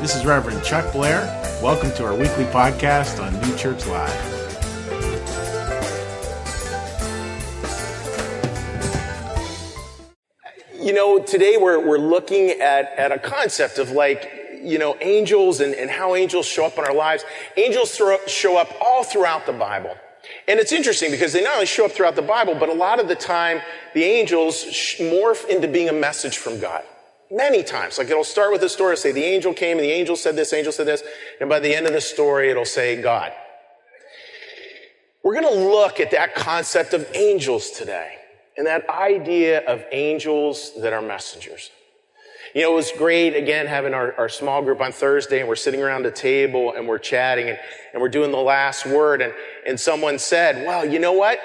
This 0.00 0.14
is 0.14 0.26
Reverend 0.26 0.62
Chuck 0.62 0.92
Blair. 0.92 1.22
Welcome 1.62 1.90
to 1.92 2.04
our 2.04 2.14
weekly 2.14 2.44
podcast 2.44 3.18
on 3.20 3.32
New 3.40 3.56
Church 3.56 3.86
Live. 3.86 4.12
You 10.78 10.92
know, 10.92 11.18
today 11.22 11.56
we're, 11.56 11.84
we're 11.84 11.96
looking 11.96 12.50
at, 12.50 12.92
at 12.98 13.10
a 13.10 13.18
concept 13.18 13.78
of 13.78 13.90
like, 13.90 14.30
you 14.62 14.78
know, 14.78 14.96
angels 15.00 15.60
and, 15.60 15.74
and 15.74 15.88
how 15.90 16.14
angels 16.14 16.44
show 16.44 16.66
up 16.66 16.76
in 16.76 16.84
our 16.84 16.94
lives. 16.94 17.24
Angels 17.56 17.96
throw, 17.96 18.18
show 18.26 18.58
up 18.58 18.70
all 18.82 19.02
throughout 19.02 19.46
the 19.46 19.54
Bible. 19.54 19.96
And 20.46 20.60
it's 20.60 20.72
interesting 20.72 21.10
because 21.10 21.32
they 21.32 21.42
not 21.42 21.54
only 21.54 21.66
show 21.66 21.86
up 21.86 21.92
throughout 21.92 22.16
the 22.16 22.22
Bible, 22.22 22.54
but 22.54 22.68
a 22.68 22.74
lot 22.74 23.00
of 23.00 23.08
the 23.08 23.16
time 23.16 23.62
the 23.94 24.04
angels 24.04 24.62
morph 24.98 25.48
into 25.48 25.66
being 25.66 25.88
a 25.88 25.94
message 25.94 26.36
from 26.36 26.60
God. 26.60 26.84
Many 27.30 27.62
times. 27.62 27.98
Like 27.98 28.08
it'll 28.08 28.24
start 28.24 28.52
with 28.52 28.62
a 28.62 28.68
story, 28.68 28.96
say 28.96 29.12
the 29.12 29.24
angel 29.24 29.52
came 29.52 29.78
and 29.78 29.84
the 29.84 29.90
angel 29.90 30.16
said 30.16 30.36
this, 30.36 30.52
angel 30.52 30.72
said 30.72 30.86
this, 30.86 31.02
and 31.40 31.48
by 31.48 31.58
the 31.58 31.74
end 31.74 31.86
of 31.86 31.92
the 31.92 32.00
story 32.00 32.50
it'll 32.50 32.64
say 32.64 33.00
God. 33.00 33.32
We're 35.22 35.40
going 35.40 35.52
to 35.54 35.64
look 35.68 35.98
at 35.98 36.12
that 36.12 36.36
concept 36.36 36.94
of 36.94 37.08
angels 37.14 37.70
today 37.70 38.14
and 38.56 38.66
that 38.66 38.88
idea 38.88 39.66
of 39.66 39.84
angels 39.90 40.70
that 40.80 40.92
are 40.92 41.02
messengers. 41.02 41.70
You 42.54 42.62
know, 42.62 42.72
it 42.72 42.76
was 42.76 42.92
great, 42.92 43.34
again, 43.34 43.66
having 43.66 43.92
our, 43.92 44.14
our 44.16 44.28
small 44.28 44.62
group 44.62 44.80
on 44.80 44.92
Thursday, 44.92 45.40
and 45.40 45.48
we're 45.48 45.56
sitting 45.56 45.82
around 45.82 46.06
a 46.06 46.12
table 46.12 46.72
and 46.74 46.86
we're 46.86 46.98
chatting 46.98 47.48
and, 47.48 47.58
and 47.92 48.00
we're 48.00 48.08
doing 48.08 48.30
the 48.30 48.38
last 48.38 48.86
word, 48.86 49.20
and, 49.20 49.34
and 49.66 49.78
someone 49.78 50.18
said, 50.18 50.64
Well, 50.64 50.84
you 50.86 50.98
know 50.98 51.12
what? 51.12 51.40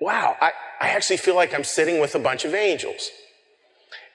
Wow, 0.00 0.36
I, 0.40 0.52
I 0.80 0.88
actually 0.88 1.18
feel 1.18 1.36
like 1.36 1.54
I'm 1.54 1.64
sitting 1.64 2.00
with 2.00 2.14
a 2.14 2.18
bunch 2.18 2.44
of 2.44 2.54
angels. 2.54 3.10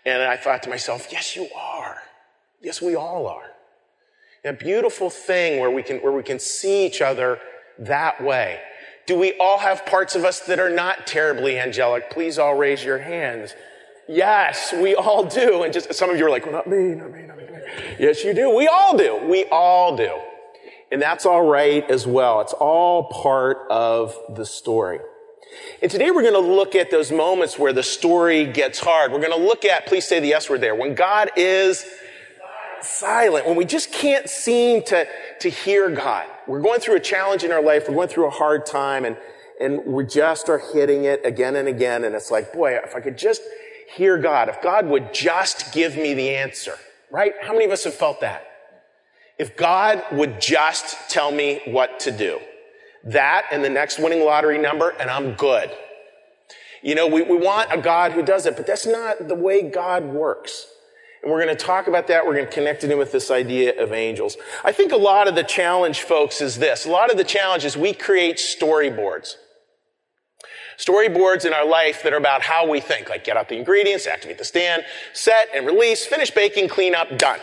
And 0.08 0.24
I 0.24 0.38
thought 0.38 0.64
to 0.64 0.70
myself, 0.70 1.10
Yes, 1.12 1.36
you 1.36 1.50
are. 1.54 1.98
Yes, 2.62 2.82
we 2.82 2.96
all 2.96 3.28
are. 3.28 3.52
a 4.46 4.54
beautiful 4.54 5.10
thing 5.10 5.60
where 5.60 5.70
we 5.70 5.84
can, 5.84 5.98
where 5.98 6.14
we 6.14 6.24
can 6.24 6.40
see 6.40 6.86
each 6.86 7.02
other 7.02 7.40
that 7.78 8.24
way. 8.24 8.62
Do 9.06 9.20
we 9.20 9.34
all 9.38 9.58
have 9.58 9.86
parts 9.86 10.16
of 10.16 10.24
us 10.24 10.40
that 10.42 10.60
are 10.60 10.70
not 10.70 11.06
terribly 11.08 11.60
angelic? 11.60 12.10
Please 12.10 12.40
all 12.40 12.56
raise 12.56 12.86
your 12.86 13.00
hands. 13.00 13.54
Yes, 14.08 14.74
we 14.74 14.96
all 14.96 15.26
do. 15.26 15.64
And 15.64 15.74
just 15.74 15.94
some 15.94 16.10
of 16.10 16.18
you 16.18 16.26
are 16.26 16.30
like, 16.30 16.46
well, 16.46 16.56
not 16.56 16.68
me, 16.68 16.96
not 16.96 17.12
me, 17.12 17.24
not 17.24 17.38
me. 17.38 17.44
Yes, 18.00 18.24
you 18.24 18.34
do. 18.34 18.56
We 18.56 18.68
all 18.68 18.98
do. 18.98 19.20
We 19.28 19.44
all 19.52 19.98
do. 19.98 20.18
And 20.90 21.02
that's 21.02 21.26
all 21.26 21.46
right 21.46 21.84
as 21.92 22.08
well. 22.08 22.40
It's 22.40 22.54
all 22.54 23.10
part 23.10 23.58
of 23.70 24.16
the 24.34 24.46
story. 24.46 25.00
And 25.82 25.92
today 25.92 26.12
we're 26.12 26.24
going 26.24 26.34
to 26.34 26.40
look 26.40 26.76
at 26.76 26.90
those 26.90 27.12
moments 27.12 27.60
where 27.60 27.74
the 27.74 27.84
story 27.84 28.46
gets 28.46 28.80
hard. 28.80 29.12
We're 29.12 29.20
going 29.20 29.38
to 29.38 29.46
look 29.46 29.64
at, 29.64 29.86
please 29.86 30.08
say 30.08 30.20
the 30.20 30.28
yes 30.28 30.50
word 30.50 30.62
there, 30.62 30.76
when 30.76 30.96
God 30.96 31.30
is 31.36 31.86
silent, 32.82 33.46
when 33.46 33.56
we 33.56 33.66
just 33.66 33.92
can't 33.92 34.30
seem 34.30 34.84
to, 34.84 35.08
to 35.40 35.50
hear 35.50 35.90
God. 35.90 36.26
We're 36.48 36.62
going 36.62 36.80
through 36.80 36.96
a 36.96 37.00
challenge 37.00 37.44
in 37.44 37.52
our 37.52 37.62
life. 37.62 37.88
We're 37.88 37.96
going 37.96 38.08
through 38.08 38.28
a 38.28 38.32
hard 38.32 38.66
time 38.66 39.06
and, 39.06 39.18
and 39.60 39.86
we 39.86 40.06
just 40.06 40.50
are 40.50 40.60
hitting 40.74 41.06
it 41.06 41.22
again 41.26 41.56
and 41.56 41.68
again. 41.68 42.04
And 42.04 42.16
it's 42.16 42.32
like, 42.32 42.54
boy, 42.54 42.78
if 42.84 42.96
I 42.96 43.00
could 43.00 43.18
just 43.18 43.42
hear 43.94 44.18
God, 44.18 44.50
if 44.50 44.62
God 44.62 44.88
would 44.88 45.14
just 45.14 45.74
give 45.74 45.96
me 45.96 46.14
the 46.14 46.30
answer, 46.30 46.76
right? 47.12 47.34
How 47.42 47.54
many 47.54 47.66
of 47.66 47.72
us 47.72 47.84
have 47.84 47.94
felt 47.94 48.22
that? 48.22 48.46
If 49.38 49.56
God 49.56 50.04
would 50.12 50.42
just 50.42 51.10
tell 51.10 51.32
me 51.32 51.62
what 51.68 52.00
to 52.02 52.12
do, 52.12 52.40
that 53.08 53.46
and 53.52 53.64
the 53.64 53.70
next 53.70 54.00
winning 54.00 54.24
lottery 54.24 54.58
number, 54.58 54.90
and 54.90 55.10
I'm 55.10 55.34
good. 55.34 55.72
You 56.84 56.96
know, 56.96 57.08
we, 57.08 57.22
we 57.22 57.38
want 57.38 57.72
a 57.72 57.78
God 57.78 58.12
who 58.12 58.22
does 58.22 58.46
it, 58.46 58.56
but 58.56 58.68
that's 58.68 58.86
not 58.86 59.28
the 59.28 59.36
way 59.36 59.70
God 59.70 60.06
works. 60.06 60.68
And 61.24 61.32
we're 61.32 61.44
going 61.44 61.56
to 61.56 61.66
talk 61.66 61.88
about 61.88 62.08
that. 62.08 62.26
We're 62.26 62.36
going 62.36 62.46
to 62.46 62.52
connect 62.52 62.84
it 62.84 62.92
in 62.92 62.98
with 62.98 63.12
this 63.12 63.32
idea 63.32 63.82
of 63.82 63.92
angels. 63.92 64.38
I 64.64 64.72
think 64.72 64.92
a 64.92 64.98
lot 64.98 65.28
of 65.28 65.36
the 65.36 65.44
challenge, 65.44 66.02
folks, 66.02 66.42
is 66.42 66.58
this. 66.58 66.86
A 66.86 66.92
lot 66.92 67.10
of 67.10 67.18
the 67.18 67.24
challenge 67.24 67.66
is 67.66 67.76
we 67.76 67.94
create 67.94 68.38
storyboards. 68.38 69.36
Storyboards 70.78 71.44
in 71.44 71.54
our 71.54 71.66
life 71.66 72.04
that 72.04 72.14
are 72.14 72.18
about 72.18 72.44
how 72.44 72.70
we 72.70 72.80
think, 72.80 73.10
like 73.10 73.24
get 73.24 73.36
out 73.36 73.50
the 73.50 73.58
ingredients, 73.58 74.06
activate 74.06 74.38
the 74.38 74.46
stand, 74.46 74.84
set 75.14 75.48
and 75.56 75.66
release, 75.66 76.06
finish 76.06 76.30
baking, 76.30 76.68
clean 76.68 76.94
up, 76.94 77.18
done. 77.18 77.40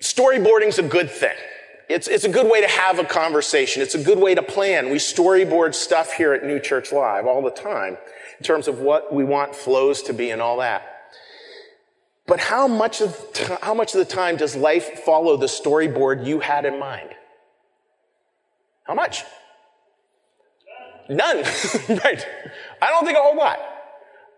Storyboarding's 0.00 0.78
a 0.78 0.82
good 0.82 1.10
thing. 1.10 1.36
It's, 1.88 2.08
it's 2.08 2.24
a 2.24 2.28
good 2.28 2.50
way 2.50 2.60
to 2.60 2.68
have 2.68 2.98
a 2.98 3.04
conversation. 3.04 3.82
It's 3.82 3.94
a 3.94 4.02
good 4.02 4.18
way 4.18 4.34
to 4.34 4.42
plan. 4.42 4.90
We 4.90 4.96
storyboard 4.96 5.74
stuff 5.74 6.12
here 6.12 6.32
at 6.32 6.44
New 6.44 6.58
Church 6.58 6.92
Live 6.92 7.26
all 7.26 7.42
the 7.42 7.50
time 7.50 7.98
in 8.38 8.44
terms 8.44 8.68
of 8.68 8.80
what 8.80 9.12
we 9.12 9.24
want 9.24 9.54
flows 9.54 10.02
to 10.02 10.14
be 10.14 10.30
and 10.30 10.40
all 10.40 10.58
that. 10.58 10.90
But 12.26 12.40
how 12.40 12.66
much 12.66 13.02
of, 13.02 13.18
how 13.60 13.74
much 13.74 13.94
of 13.94 13.98
the 13.98 14.04
time 14.06 14.36
does 14.36 14.56
life 14.56 15.00
follow 15.00 15.36
the 15.36 15.46
storyboard 15.46 16.26
you 16.26 16.40
had 16.40 16.64
in 16.64 16.78
mind? 16.78 17.10
How 18.84 18.94
much? 18.94 19.24
None. 21.08 21.36
right. 21.88 22.26
I 22.80 22.88
don't 22.88 23.04
think 23.04 23.18
a 23.18 23.20
whole 23.20 23.36
lot. 23.36 23.58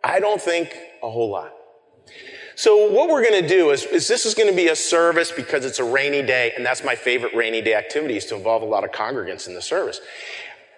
I 0.02 0.18
don't 0.18 0.40
think 0.40 0.76
a 1.02 1.10
whole 1.10 1.30
lot. 1.30 1.52
So 2.58 2.90
what 2.90 3.10
we're 3.10 3.22
going 3.22 3.42
to 3.42 3.46
do 3.46 3.70
is, 3.70 3.84
is 3.84 4.08
this 4.08 4.24
is 4.24 4.32
going 4.32 4.48
to 4.48 4.56
be 4.56 4.68
a 4.68 4.76
service 4.76 5.30
because 5.30 5.66
it's 5.66 5.78
a 5.78 5.84
rainy 5.84 6.22
day, 6.22 6.54
and 6.56 6.64
that's 6.64 6.82
my 6.82 6.94
favorite 6.94 7.34
rainy 7.34 7.60
day 7.60 7.74
activity 7.74 8.16
is 8.16 8.24
to 8.26 8.34
involve 8.34 8.62
a 8.62 8.64
lot 8.64 8.82
of 8.82 8.92
congregants 8.92 9.46
in 9.46 9.52
the 9.52 9.60
service. 9.60 10.00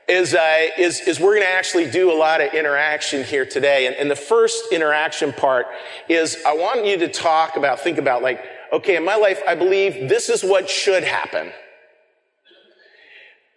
Is, 0.09 0.35
uh, 0.35 0.67
is, 0.77 1.01
is 1.01 1.21
we're 1.21 1.35
going 1.35 1.47
to 1.47 1.53
actually 1.53 1.89
do 1.89 2.11
a 2.11 2.19
lot 2.19 2.41
of 2.41 2.53
interaction 2.53 3.23
here 3.23 3.47
today. 3.47 3.87
And, 3.87 3.95
and 3.95 4.11
the 4.11 4.17
first 4.17 4.73
interaction 4.73 5.33
part 5.33 5.67
is 6.09 6.37
I 6.45 6.55
want 6.55 6.85
you 6.85 6.99
to 6.99 7.09
talk 7.09 7.57
about, 7.57 7.79
think 7.79 7.99
about 7.99 8.23
like, 8.23 8.45
okay, 8.73 8.97
in 8.97 9.05
my 9.05 9.15
life, 9.15 9.41
I 9.47 9.55
believe 9.55 10.09
this 10.09 10.31
is 10.31 10.43
what 10.43 10.69
should 10.69 11.05
happen 11.05 11.53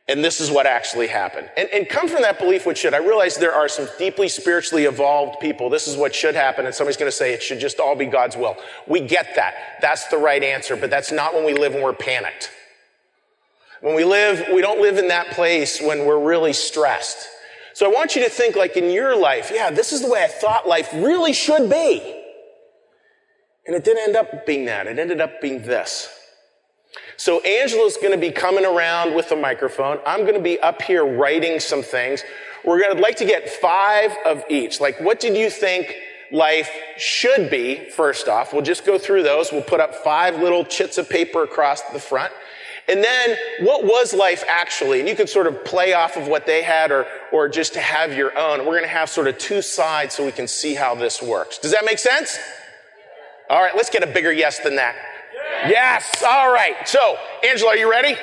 and 0.07 0.23
this 0.23 0.41
is 0.41 0.51
what 0.51 0.65
actually 0.65 1.07
happened. 1.07 1.49
And, 1.55 1.69
and 1.69 1.87
come 1.87 2.07
from 2.07 2.23
that 2.23 2.39
belief, 2.39 2.65
which 2.65 2.79
should. 2.79 2.93
I 2.93 2.97
realize 2.97 3.37
there 3.37 3.53
are 3.53 3.67
some 3.67 3.87
deeply 3.97 4.27
spiritually 4.27 4.85
evolved 4.85 5.39
people. 5.39 5.69
This 5.69 5.87
is 5.87 5.95
what 5.95 6.13
should 6.13 6.35
happen, 6.35 6.65
and 6.65 6.73
somebody's 6.73 6.97
going 6.97 7.11
to 7.11 7.15
say 7.15 7.33
it 7.33 7.43
should 7.43 7.59
just 7.59 7.79
all 7.79 7.95
be 7.95 8.05
God's 8.05 8.35
will. 8.35 8.57
We 8.87 8.99
get 8.99 9.35
that. 9.35 9.77
That's 9.81 10.07
the 10.07 10.17
right 10.17 10.43
answer, 10.43 10.75
but 10.75 10.89
that's 10.89 11.11
not 11.11 11.33
when 11.33 11.45
we 11.45 11.53
live 11.53 11.73
when 11.73 11.83
we're 11.83 11.93
panicked. 11.93 12.51
When 13.81 13.95
we 13.95 14.03
live, 14.03 14.47
we 14.53 14.61
don't 14.61 14.81
live 14.81 14.97
in 14.97 15.07
that 15.07 15.31
place 15.31 15.81
when 15.81 16.05
we're 16.05 16.19
really 16.19 16.53
stressed. 16.53 17.27
So 17.73 17.89
I 17.89 17.93
want 17.93 18.15
you 18.15 18.23
to 18.23 18.29
think 18.29 18.55
like 18.55 18.77
in 18.77 18.91
your 18.91 19.15
life, 19.15 19.51
yeah, 19.53 19.71
this 19.71 19.93
is 19.93 20.01
the 20.01 20.09
way 20.09 20.23
I 20.23 20.27
thought 20.27 20.67
life 20.67 20.91
really 20.93 21.33
should 21.33 21.69
be. 21.69 22.21
And 23.65 23.75
it 23.75 23.83
didn't 23.83 24.03
end 24.07 24.15
up 24.15 24.45
being 24.45 24.65
that. 24.65 24.87
It 24.87 24.99
ended 24.99 25.21
up 25.21 25.41
being 25.41 25.61
this. 25.61 26.09
So 27.21 27.39
Angela's 27.41 27.97
going 27.97 28.13
to 28.13 28.17
be 28.17 28.31
coming 28.31 28.65
around 28.65 29.13
with 29.13 29.31
a 29.31 29.35
microphone. 29.35 29.99
I'm 30.07 30.21
going 30.21 30.33
to 30.33 30.39
be 30.41 30.59
up 30.59 30.81
here 30.81 31.05
writing 31.05 31.59
some 31.59 31.83
things. 31.83 32.23
We're 32.65 32.81
going 32.81 32.95
to 32.95 32.99
like 32.99 33.17
to 33.17 33.25
get 33.25 33.47
five 33.47 34.11
of 34.25 34.43
each. 34.49 34.81
Like, 34.81 34.99
what 34.99 35.19
did 35.19 35.37
you 35.37 35.51
think 35.51 35.93
life 36.31 36.71
should 36.97 37.51
be? 37.51 37.91
First 37.91 38.27
off, 38.27 38.53
we'll 38.53 38.63
just 38.63 38.87
go 38.87 38.97
through 38.97 39.21
those. 39.21 39.51
We'll 39.51 39.61
put 39.61 39.79
up 39.79 39.93
five 39.93 40.39
little 40.39 40.65
chits 40.65 40.97
of 40.97 41.07
paper 41.09 41.43
across 41.43 41.83
the 41.93 41.99
front. 41.99 42.33
And 42.89 43.03
then, 43.03 43.37
what 43.59 43.83
was 43.83 44.15
life 44.15 44.43
actually? 44.49 44.99
And 44.99 45.07
you 45.07 45.15
can 45.15 45.27
sort 45.27 45.45
of 45.45 45.63
play 45.63 45.93
off 45.93 46.17
of 46.17 46.27
what 46.27 46.47
they 46.47 46.63
had 46.63 46.91
or, 46.91 47.05
or 47.31 47.47
just 47.47 47.73
to 47.73 47.81
have 47.81 48.17
your 48.17 48.35
own. 48.35 48.61
We're 48.61 48.77
going 48.79 48.81
to 48.81 48.87
have 48.87 49.11
sort 49.11 49.27
of 49.27 49.37
two 49.37 49.61
sides 49.61 50.15
so 50.15 50.25
we 50.25 50.31
can 50.31 50.47
see 50.47 50.73
how 50.73 50.95
this 50.95 51.21
works. 51.21 51.59
Does 51.59 51.71
that 51.71 51.85
make 51.85 51.99
sense? 51.99 52.39
All 53.47 53.61
right, 53.61 53.75
let's 53.75 53.91
get 53.91 54.01
a 54.01 54.07
bigger 54.07 54.33
yes 54.33 54.57
than 54.57 54.77
that. 54.77 54.95
Yes. 55.67 56.23
All 56.23 56.51
right. 56.51 56.87
So, 56.87 57.17
Angela, 57.43 57.71
are 57.71 57.77
you 57.77 57.89
ready? 57.89 58.15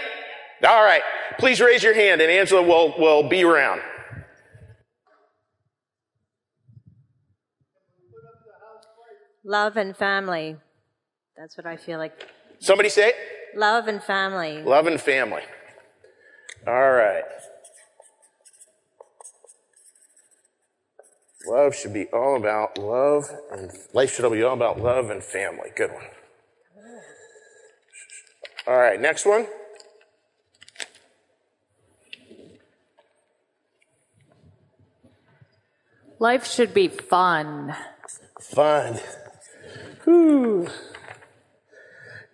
All 0.66 0.84
right. 0.84 1.02
Please 1.38 1.60
raise 1.60 1.82
your 1.82 1.94
hand 1.94 2.20
and 2.20 2.30
Angela 2.30 2.62
will, 2.62 2.94
will 2.98 3.28
be 3.28 3.44
around. 3.44 3.80
Love 9.44 9.76
and 9.76 9.96
family. 9.96 10.56
That's 11.36 11.56
what 11.56 11.64
I 11.64 11.76
feel 11.76 11.98
like. 11.98 12.28
Somebody 12.58 12.88
say 12.88 13.10
it. 13.10 13.14
Love 13.56 13.88
and 13.88 14.02
family. 14.02 14.62
Love 14.62 14.86
and 14.86 15.00
family. 15.00 15.42
All 16.66 16.90
right. 16.90 17.24
Love 21.46 21.74
should 21.74 21.94
be 21.94 22.06
all 22.06 22.36
about 22.36 22.76
love 22.76 23.30
and 23.52 23.70
life 23.94 24.14
should 24.14 24.30
be 24.30 24.42
all 24.42 24.52
about 24.52 24.80
love 24.80 25.08
and 25.08 25.22
family. 25.22 25.70
Good 25.74 25.92
one. 25.92 26.04
All 28.68 28.76
right, 28.76 29.00
next 29.00 29.24
one. 29.24 29.46
Life 36.18 36.46
should 36.46 36.74
be 36.74 36.88
fun. 36.88 37.74
Fun. 38.42 39.00
Whew. 40.04 40.68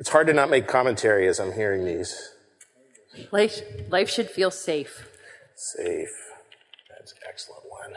It's 0.00 0.08
hard 0.08 0.26
to 0.26 0.32
not 0.32 0.50
make 0.50 0.66
commentary 0.66 1.28
as 1.28 1.38
I'm 1.38 1.52
hearing 1.52 1.84
these. 1.84 2.34
Life, 3.30 3.60
life 3.88 4.10
should 4.10 4.28
feel 4.28 4.50
safe. 4.50 5.08
Safe. 5.54 6.32
That's 6.88 7.12
an 7.12 7.18
excellent 7.28 7.62
one. 7.70 7.92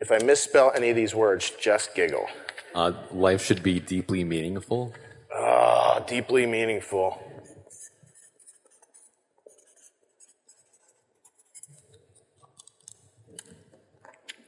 If 0.00 0.12
I 0.12 0.18
misspell 0.18 0.70
any 0.76 0.90
of 0.90 0.96
these 0.96 1.14
words, 1.14 1.50
just 1.58 1.94
giggle. 1.94 2.26
Uh, 2.74 2.92
life 3.10 3.44
should 3.44 3.62
be 3.62 3.80
deeply 3.80 4.24
meaningful. 4.24 4.94
Oh, 5.34 6.04
deeply 6.06 6.46
meaningful. 6.46 7.20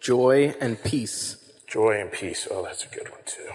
Joy 0.00 0.55
and 0.61 0.82
peace. 0.82 1.37
Joy 1.67 2.00
and 2.00 2.12
peace. 2.12 2.47
Oh, 2.50 2.62
that's 2.62 2.85
a 2.85 2.88
good 2.88 3.11
one 3.11 3.21
too. 3.25 3.49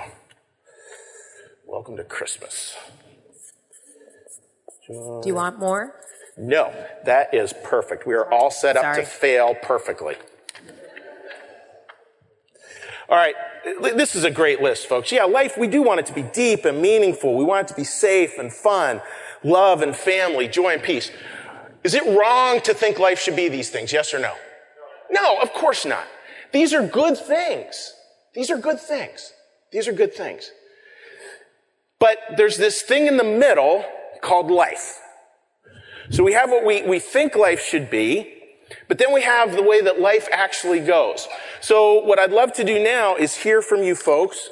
Welcome 1.67 1.97
to 1.97 2.03
Christmas. 2.03 2.75
Do 4.87 5.21
you 5.25 5.35
want 5.35 5.59
more? 5.59 5.93
No, 6.35 6.73
that 7.05 7.33
is 7.33 7.53
perfect. 7.63 8.07
We 8.07 8.15
are 8.15 8.31
all 8.31 8.49
set 8.49 8.75
up 8.77 8.83
Sorry. 8.83 8.95
to 9.01 9.05
fail 9.05 9.55
perfectly. 9.61 10.15
All 13.07 13.17
right, 13.17 13.35
this 13.65 14.15
is 14.15 14.23
a 14.23 14.31
great 14.31 14.61
list, 14.61 14.87
folks. 14.87 15.11
Yeah, 15.11 15.23
life, 15.23 15.57
we 15.57 15.67
do 15.67 15.81
want 15.81 15.99
it 15.99 16.05
to 16.07 16.13
be 16.13 16.23
deep 16.23 16.65
and 16.65 16.81
meaningful. 16.81 17.35
We 17.35 17.43
want 17.43 17.67
it 17.67 17.69
to 17.69 17.75
be 17.75 17.83
safe 17.83 18.37
and 18.37 18.51
fun, 18.51 19.01
love 19.43 19.81
and 19.81 19.95
family, 19.95 20.47
joy 20.47 20.73
and 20.73 20.83
peace. 20.83 21.11
Is 21.83 21.93
it 21.93 22.05
wrong 22.05 22.61
to 22.61 22.73
think 22.73 22.99
life 22.99 23.19
should 23.19 23.35
be 23.35 23.49
these 23.49 23.69
things? 23.69 23.93
Yes 23.93 24.13
or 24.13 24.19
no? 24.19 24.33
No, 25.09 25.39
of 25.41 25.53
course 25.53 25.85
not. 25.85 26.05
These 26.51 26.73
are 26.73 26.85
good 26.85 27.17
things. 27.17 27.93
These 28.33 28.51
are 28.51 28.57
good 28.57 28.79
things. 28.79 29.33
These 29.71 29.87
are 29.87 29.93
good 29.93 30.13
things. 30.13 30.51
But 31.99 32.17
there's 32.37 32.57
this 32.57 32.81
thing 32.81 33.07
in 33.07 33.17
the 33.17 33.23
middle 33.23 33.85
called 34.21 34.51
life. 34.51 34.99
So 36.09 36.23
we 36.23 36.33
have 36.33 36.49
what 36.49 36.65
we, 36.65 36.81
we 36.83 36.99
think 36.99 37.35
life 37.35 37.61
should 37.61 37.89
be, 37.89 38.38
but 38.87 38.97
then 38.97 39.13
we 39.13 39.21
have 39.23 39.55
the 39.55 39.63
way 39.63 39.81
that 39.81 39.99
life 39.99 40.27
actually 40.31 40.79
goes. 40.79 41.27
So 41.61 42.03
what 42.03 42.19
I'd 42.19 42.31
love 42.31 42.53
to 42.53 42.63
do 42.63 42.81
now 42.81 43.15
is 43.15 43.35
hear 43.35 43.61
from 43.61 43.83
you 43.83 43.95
folks 43.95 44.49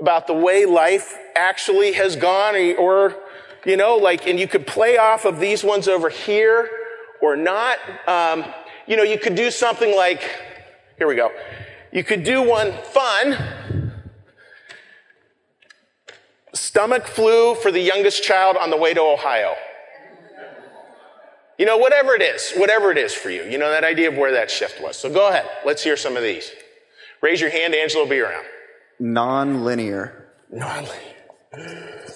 about 0.00 0.26
the 0.26 0.34
way 0.34 0.64
life 0.64 1.16
actually 1.34 1.92
has 1.92 2.16
gone 2.16 2.54
or, 2.78 3.16
you 3.64 3.76
know, 3.76 3.96
like, 3.96 4.26
and 4.26 4.38
you 4.40 4.48
could 4.48 4.66
play 4.66 4.96
off 4.96 5.24
of 5.24 5.40
these 5.40 5.62
ones 5.62 5.88
over 5.88 6.08
here 6.08 6.70
or 7.20 7.36
not. 7.36 7.78
Um, 8.06 8.44
you 8.86 8.96
know, 8.96 9.02
you 9.02 9.18
could 9.18 9.34
do 9.34 9.50
something 9.50 9.94
like, 9.94 10.22
here 10.98 11.06
we 11.06 11.16
go. 11.16 11.30
You 11.92 12.04
could 12.04 12.24
do 12.24 12.42
one 12.42 12.72
fun. 12.92 13.92
Stomach 16.54 17.06
flu 17.06 17.54
for 17.54 17.70
the 17.70 17.80
youngest 17.80 18.22
child 18.22 18.56
on 18.56 18.70
the 18.70 18.76
way 18.76 18.94
to 18.94 19.00
Ohio. 19.00 19.54
You 21.60 21.66
know, 21.66 21.76
whatever 21.76 22.14
it 22.14 22.22
is, 22.22 22.54
whatever 22.56 22.90
it 22.90 22.96
is 22.96 23.12
for 23.12 23.28
you. 23.28 23.42
You 23.42 23.58
know, 23.58 23.70
that 23.70 23.84
idea 23.84 24.08
of 24.08 24.16
where 24.16 24.32
that 24.32 24.50
shift 24.50 24.82
was. 24.82 24.96
So 24.96 25.12
go 25.12 25.28
ahead. 25.28 25.46
Let's 25.66 25.84
hear 25.84 25.94
some 25.94 26.16
of 26.16 26.22
these. 26.22 26.50
Raise 27.20 27.38
your 27.38 27.50
hand. 27.50 27.74
Angela 27.74 28.04
will 28.04 28.08
be 28.08 28.20
around. 28.20 28.46
Non-linear. 28.98 30.32
Non-linear. 30.50 32.06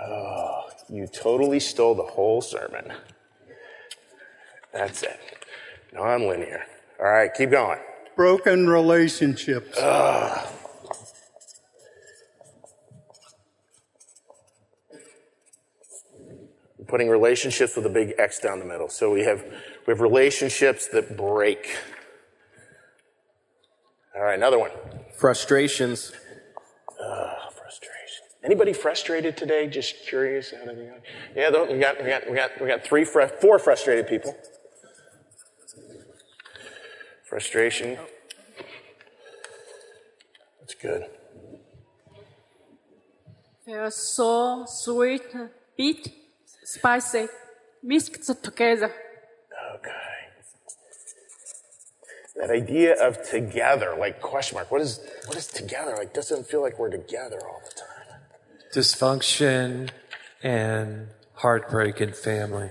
Oh, 0.00 0.70
you 0.88 1.08
totally 1.08 1.58
stole 1.58 1.96
the 1.96 2.04
whole 2.04 2.40
sermon. 2.40 2.92
That's 4.72 5.02
it. 5.02 5.18
Non-linear. 5.92 6.62
All 7.00 7.06
right, 7.06 7.34
keep 7.34 7.50
going. 7.50 7.80
Broken 8.14 8.68
relationships. 8.68 9.76
Putting 16.90 17.08
relationships 17.08 17.76
with 17.76 17.86
a 17.86 17.88
big 17.88 18.14
X 18.18 18.40
down 18.40 18.58
the 18.58 18.64
middle. 18.64 18.88
So 18.88 19.10
we 19.10 19.22
have 19.22 19.44
we 19.86 19.92
have 19.92 20.00
relationships 20.00 20.88
that 20.88 21.16
break. 21.16 21.76
All 24.14 24.22
right, 24.22 24.34
another 24.34 24.58
one. 24.58 24.72
Frustrations. 25.16 26.12
Oh, 27.00 27.32
frustration. 27.56 28.24
Anybody 28.44 28.72
frustrated 28.72 29.36
today? 29.36 29.68
Just 29.68 30.06
curious. 30.06 30.52
Out 30.52 30.68
of 30.68 30.76
the 30.76 30.92
yeah, 31.36 31.50
though, 31.50 31.72
we 31.72 31.78
got 31.78 32.02
we 32.02 32.10
got 32.10 32.28
we 32.28 32.36
got 32.36 32.50
we 32.60 32.66
got 32.66 32.84
three 32.84 33.04
fr- 33.04 33.28
four 33.40 33.58
frustrated 33.58 34.08
people. 34.08 34.36
Frustration. 37.24 37.96
That's 40.58 40.74
good. 40.74 41.04
They 43.64 43.74
are 43.74 43.90
so 43.92 44.64
sweet, 44.66 45.22
bitter, 45.76 46.19
spicy, 46.70 47.26
mixed 47.82 48.42
together. 48.42 48.92
Okay. 49.76 49.90
That 52.36 52.50
idea 52.50 52.94
of 52.94 53.28
together, 53.28 53.96
like 53.98 54.20
question 54.20 54.56
mark. 54.56 54.70
What 54.70 54.80
is 54.80 55.00
what 55.26 55.36
is 55.36 55.46
together? 55.46 55.94
Like 55.96 56.14
doesn't 56.14 56.46
feel 56.46 56.62
like 56.62 56.78
we're 56.78 56.90
together 56.90 57.40
all 57.44 57.60
the 57.68 57.74
time. 57.74 58.20
Dysfunction 58.74 59.90
and 60.42 61.08
heartbreak 61.34 62.00
in 62.00 62.12
family. 62.12 62.70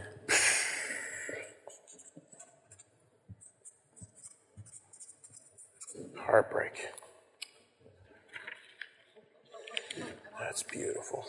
Heartbreak. 6.16 6.88
That's 10.40 10.64
beautiful. 10.64 11.26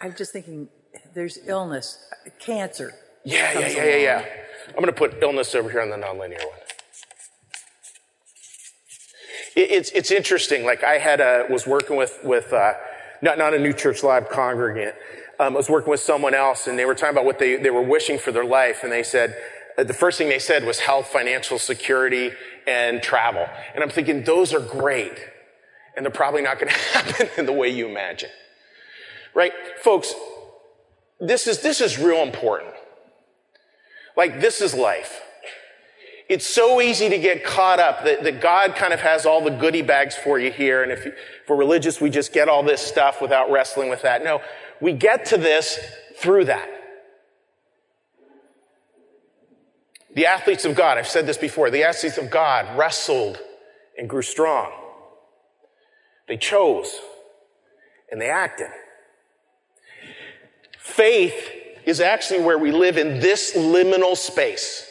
I'm 0.00 0.14
just 0.14 0.32
thinking 0.32 0.68
there's 1.16 1.38
illness, 1.46 1.98
cancer. 2.38 2.92
Yeah, 3.24 3.58
yeah, 3.58 3.68
yeah, 3.68 3.84
yeah, 3.84 3.96
yeah. 3.96 4.24
I'm 4.68 4.74
going 4.74 4.86
to 4.86 4.92
put 4.92 5.22
illness 5.22 5.54
over 5.54 5.70
here 5.70 5.80
on 5.80 5.88
the 5.88 5.96
nonlinear 5.96 6.44
one. 6.44 6.58
It, 9.56 9.70
it's 9.70 9.90
it's 9.92 10.10
interesting. 10.10 10.66
Like 10.66 10.84
I 10.84 10.98
had 10.98 11.20
a 11.20 11.46
was 11.48 11.66
working 11.66 11.96
with 11.96 12.18
with 12.22 12.52
uh, 12.52 12.74
not 13.22 13.38
not 13.38 13.54
a 13.54 13.58
New 13.58 13.72
Church 13.72 14.02
Live 14.02 14.28
congregant. 14.28 14.94
Um, 15.40 15.54
I 15.54 15.56
was 15.56 15.70
working 15.70 15.90
with 15.90 16.00
someone 16.00 16.34
else, 16.34 16.66
and 16.66 16.78
they 16.78 16.84
were 16.84 16.94
talking 16.94 17.14
about 17.14 17.24
what 17.24 17.38
they 17.38 17.56
they 17.56 17.70
were 17.70 17.82
wishing 17.82 18.18
for 18.18 18.30
their 18.30 18.44
life, 18.44 18.82
and 18.82 18.92
they 18.92 19.02
said 19.02 19.34
uh, 19.78 19.84
the 19.84 19.94
first 19.94 20.18
thing 20.18 20.28
they 20.28 20.38
said 20.38 20.64
was 20.64 20.80
health, 20.80 21.06
financial 21.06 21.58
security, 21.58 22.30
and 22.66 23.02
travel. 23.02 23.46
And 23.74 23.82
I'm 23.82 23.90
thinking 23.90 24.22
those 24.24 24.52
are 24.52 24.60
great, 24.60 25.18
and 25.96 26.04
they're 26.04 26.12
probably 26.12 26.42
not 26.42 26.58
going 26.58 26.70
to 26.72 26.78
happen 26.78 27.28
in 27.38 27.46
the 27.46 27.54
way 27.54 27.70
you 27.70 27.88
imagine, 27.88 28.30
right, 29.34 29.52
folks? 29.80 30.14
This 31.20 31.46
is 31.46 31.60
this 31.60 31.80
is 31.80 31.98
real 31.98 32.22
important. 32.22 32.74
Like, 34.16 34.40
this 34.40 34.60
is 34.60 34.74
life. 34.74 35.20
It's 36.28 36.46
so 36.46 36.80
easy 36.80 37.08
to 37.08 37.18
get 37.18 37.44
caught 37.44 37.78
up 37.78 38.02
that, 38.04 38.24
that 38.24 38.40
God 38.40 38.74
kind 38.74 38.92
of 38.92 39.00
has 39.00 39.26
all 39.26 39.44
the 39.44 39.50
goodie 39.50 39.82
bags 39.82 40.16
for 40.16 40.38
you 40.38 40.50
here. 40.50 40.82
And 40.82 40.90
if, 40.90 41.04
you, 41.04 41.12
if 41.12 41.48
we're 41.48 41.56
religious, 41.56 42.00
we 42.00 42.10
just 42.10 42.32
get 42.32 42.48
all 42.48 42.62
this 42.64 42.80
stuff 42.80 43.22
without 43.22 43.50
wrestling 43.50 43.90
with 43.90 44.02
that. 44.02 44.24
No, 44.24 44.40
we 44.80 44.92
get 44.92 45.26
to 45.26 45.36
this 45.36 45.78
through 46.18 46.46
that. 46.46 46.68
The 50.14 50.26
athletes 50.26 50.64
of 50.64 50.74
God, 50.74 50.96
I've 50.98 51.06
said 51.06 51.26
this 51.26 51.36
before, 51.36 51.70
the 51.70 51.84
athletes 51.84 52.16
of 52.16 52.30
God 52.30 52.76
wrestled 52.76 53.38
and 53.98 54.08
grew 54.08 54.22
strong. 54.22 54.72
They 56.26 56.38
chose 56.38 56.90
and 58.10 58.20
they 58.20 58.30
acted. 58.30 58.68
Faith 60.86 61.52
is 61.84 62.00
actually 62.00 62.40
where 62.40 62.56
we 62.56 62.70
live 62.70 62.96
in 62.96 63.18
this 63.18 63.54
liminal 63.56 64.16
space. 64.16 64.88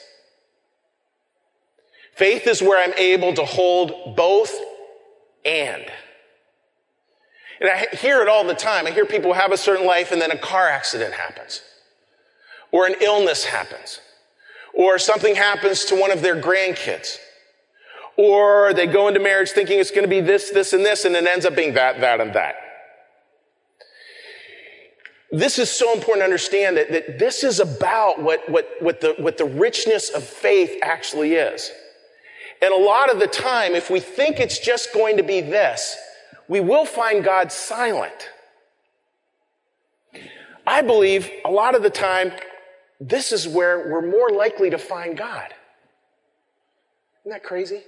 Faith 2.13 2.45
is 2.47 2.61
where 2.61 2.83
I'm 2.83 2.93
able 2.97 3.33
to 3.33 3.45
hold 3.45 4.15
both 4.15 4.53
and. 5.45 5.85
And 7.61 7.69
I 7.69 7.87
hear 7.95 8.21
it 8.21 8.27
all 8.27 8.43
the 8.43 8.53
time. 8.53 8.85
I 8.85 8.91
hear 8.91 9.05
people 9.05 9.33
have 9.33 9.53
a 9.53 9.57
certain 9.57 9.87
life 9.87 10.11
and 10.11 10.21
then 10.21 10.31
a 10.31 10.37
car 10.37 10.67
accident 10.67 11.13
happens. 11.13 11.61
Or 12.71 12.85
an 12.85 12.95
illness 13.01 13.45
happens. 13.45 14.01
Or 14.73 14.99
something 14.99 15.33
happens 15.33 15.85
to 15.85 15.95
one 15.95 16.11
of 16.11 16.21
their 16.21 16.39
grandkids. 16.39 17.17
Or 18.17 18.73
they 18.73 18.85
go 18.85 19.07
into 19.07 19.21
marriage 19.21 19.51
thinking 19.51 19.79
it's 19.79 19.91
going 19.91 20.03
to 20.03 20.09
be 20.09 20.21
this, 20.21 20.51
this, 20.51 20.73
and 20.73 20.85
this, 20.85 21.05
and 21.05 21.15
it 21.15 21.25
ends 21.25 21.45
up 21.45 21.55
being 21.55 21.73
that, 21.73 22.01
that, 22.01 22.19
and 22.19 22.33
that 22.33 22.64
this 25.31 25.59
is 25.59 25.69
so 25.69 25.93
important 25.93 26.21
to 26.21 26.25
understand 26.25 26.77
that, 26.77 26.91
that 26.91 27.19
this 27.19 27.43
is 27.43 27.59
about 27.59 28.21
what, 28.21 28.47
what, 28.49 28.69
what, 28.79 29.01
the, 29.01 29.15
what 29.17 29.37
the 29.37 29.45
richness 29.45 30.09
of 30.09 30.23
faith 30.23 30.77
actually 30.83 31.33
is. 31.33 31.71
And 32.61 32.73
a 32.73 32.77
lot 32.77 33.11
of 33.11 33.19
the 33.19 33.27
time, 33.27 33.73
if 33.73 33.89
we 33.89 33.99
think 33.99 34.39
it's 34.39 34.59
just 34.59 34.93
going 34.93 35.17
to 35.17 35.23
be 35.23 35.41
this, 35.41 35.97
we 36.47 36.59
will 36.59 36.85
find 36.85 37.23
God 37.23 37.51
silent. 37.51 38.29
I 40.65 40.81
believe 40.81 41.29
a 41.43 41.51
lot 41.51 41.75
of 41.75 41.83
the 41.83 41.89
time, 41.89 42.31
this 42.99 43.31
is 43.31 43.47
where 43.47 43.89
we're 43.89 44.09
more 44.09 44.29
likely 44.29 44.69
to 44.69 44.77
find 44.77 45.17
God. 45.17 45.53
Isn't 47.21 47.31
that 47.31 47.43
crazy? 47.43 47.81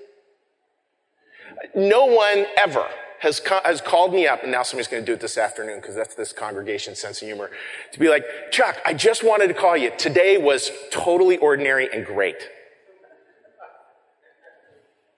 No 1.75 2.05
one 2.05 2.45
ever 2.57 2.87
has, 3.19 3.39
co- 3.39 3.61
has 3.63 3.81
called 3.81 4.13
me 4.13 4.27
up, 4.27 4.43
and 4.43 4.51
now 4.51 4.63
somebody's 4.63 4.87
going 4.87 5.03
to 5.03 5.05
do 5.05 5.13
it 5.13 5.19
this 5.19 5.37
afternoon 5.37 5.79
because 5.79 5.95
that's 5.95 6.15
this 6.15 6.31
congregation's 6.31 6.99
sense 6.99 7.21
of 7.21 7.27
humor, 7.27 7.49
to 7.91 7.99
be 7.99 8.09
like, 8.09 8.23
Chuck, 8.51 8.77
I 8.85 8.93
just 8.93 9.23
wanted 9.23 9.47
to 9.47 9.53
call 9.53 9.75
you. 9.75 9.91
Today 9.97 10.37
was 10.37 10.71
totally 10.91 11.37
ordinary 11.37 11.91
and 11.91 12.05
great. 12.05 12.49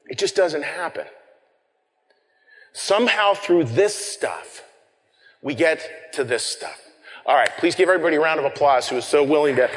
It 0.08 0.18
just 0.18 0.36
doesn't 0.36 0.64
happen. 0.64 1.06
Somehow 2.74 3.34
through 3.34 3.66
this 3.66 3.96
stuff, 3.96 4.64
we 5.42 5.54
get 5.54 6.14
to 6.14 6.24
this 6.24 6.44
stuff. 6.44 6.82
All 7.26 7.36
right, 7.36 7.50
please 7.60 7.76
give 7.76 7.90
everybody 7.90 8.16
a 8.16 8.20
round 8.20 8.40
of 8.40 8.46
applause 8.46 8.90
who 8.90 8.98
is 8.98 9.06
so 9.06 9.24
willing 9.24 9.56
to. 9.58 9.70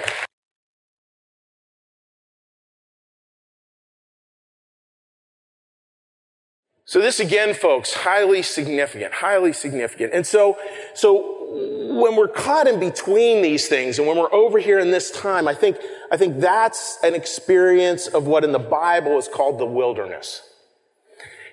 So 6.92 7.00
this 7.00 7.20
again, 7.20 7.54
folks, 7.54 7.94
highly 7.94 8.42
significant, 8.42 9.14
highly 9.14 9.54
significant. 9.54 10.12
And 10.12 10.26
so, 10.26 10.58
so 10.92 11.96
when 11.98 12.16
we're 12.16 12.28
caught 12.28 12.66
in 12.66 12.78
between 12.78 13.40
these 13.40 13.66
things 13.66 13.98
and 13.98 14.06
when 14.06 14.18
we're 14.18 14.30
over 14.30 14.58
here 14.58 14.78
in 14.78 14.90
this 14.90 15.10
time, 15.10 15.48
I 15.48 15.54
think, 15.54 15.78
I 16.10 16.18
think 16.18 16.38
that's 16.38 16.98
an 17.02 17.14
experience 17.14 18.08
of 18.08 18.26
what 18.26 18.44
in 18.44 18.52
the 18.52 18.58
Bible 18.58 19.16
is 19.16 19.26
called 19.26 19.58
the 19.58 19.64
wilderness. 19.64 20.42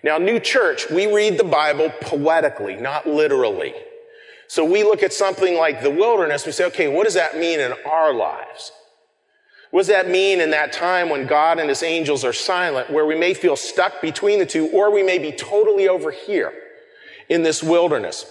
Now, 0.03 0.17
New 0.17 0.41
Church, 0.41 0.89
we 0.89 1.09
read 1.09 1.37
the 1.37 1.45
Bible 1.45 1.89
poetically, 2.01 2.75
not 2.75 3.07
literally. 3.07 3.73
So 4.49 4.65
we 4.65 4.83
look 4.83 5.03
at 5.03 5.13
something 5.13 5.55
like 5.55 5.81
the 5.81 5.89
wilderness, 5.89 6.45
we 6.45 6.51
say, 6.51 6.65
okay, 6.65 6.89
what 6.89 7.05
does 7.05 7.13
that 7.13 7.37
mean 7.37 7.61
in 7.61 7.73
our 7.89 8.13
lives? 8.13 8.73
What 9.71 9.81
does 9.81 9.87
that 9.87 10.09
mean 10.09 10.41
in 10.41 10.49
that 10.51 10.73
time 10.73 11.09
when 11.09 11.27
God 11.27 11.59
and 11.59 11.69
his 11.69 11.83
angels 11.83 12.25
are 12.25 12.33
silent, 12.33 12.89
where 12.89 13.05
we 13.05 13.15
may 13.15 13.33
feel 13.33 13.55
stuck 13.55 14.01
between 14.01 14.39
the 14.39 14.45
two, 14.45 14.67
or 14.69 14.91
we 14.91 15.03
may 15.03 15.19
be 15.19 15.31
totally 15.31 15.87
over 15.87 16.11
here 16.11 16.53
in 17.29 17.43
this 17.43 17.61
wilderness? 17.61 18.25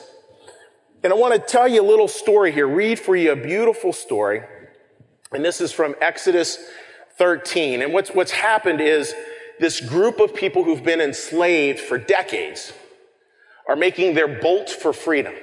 And 1.04 1.12
I 1.12 1.16
want 1.16 1.34
to 1.34 1.40
tell 1.40 1.68
you 1.68 1.80
a 1.80 1.86
little 1.86 2.08
story 2.08 2.50
here, 2.50 2.66
read 2.66 2.98
for 2.98 3.14
you 3.14 3.30
a 3.30 3.36
beautiful 3.36 3.92
story. 3.92 4.42
And 5.32 5.44
this 5.44 5.60
is 5.60 5.70
from 5.70 5.94
Exodus 6.00 6.58
13. 7.18 7.82
And 7.82 7.92
what's, 7.92 8.10
what's 8.10 8.32
happened 8.32 8.80
is 8.80 9.14
this 9.60 9.80
group 9.80 10.18
of 10.18 10.34
people 10.34 10.64
who've 10.64 10.82
been 10.82 11.00
enslaved 11.00 11.78
for 11.78 11.98
decades 11.98 12.72
are 13.68 13.76
making 13.76 14.14
their 14.14 14.40
bolt 14.40 14.70
for 14.70 14.92
freedom. 14.92 15.34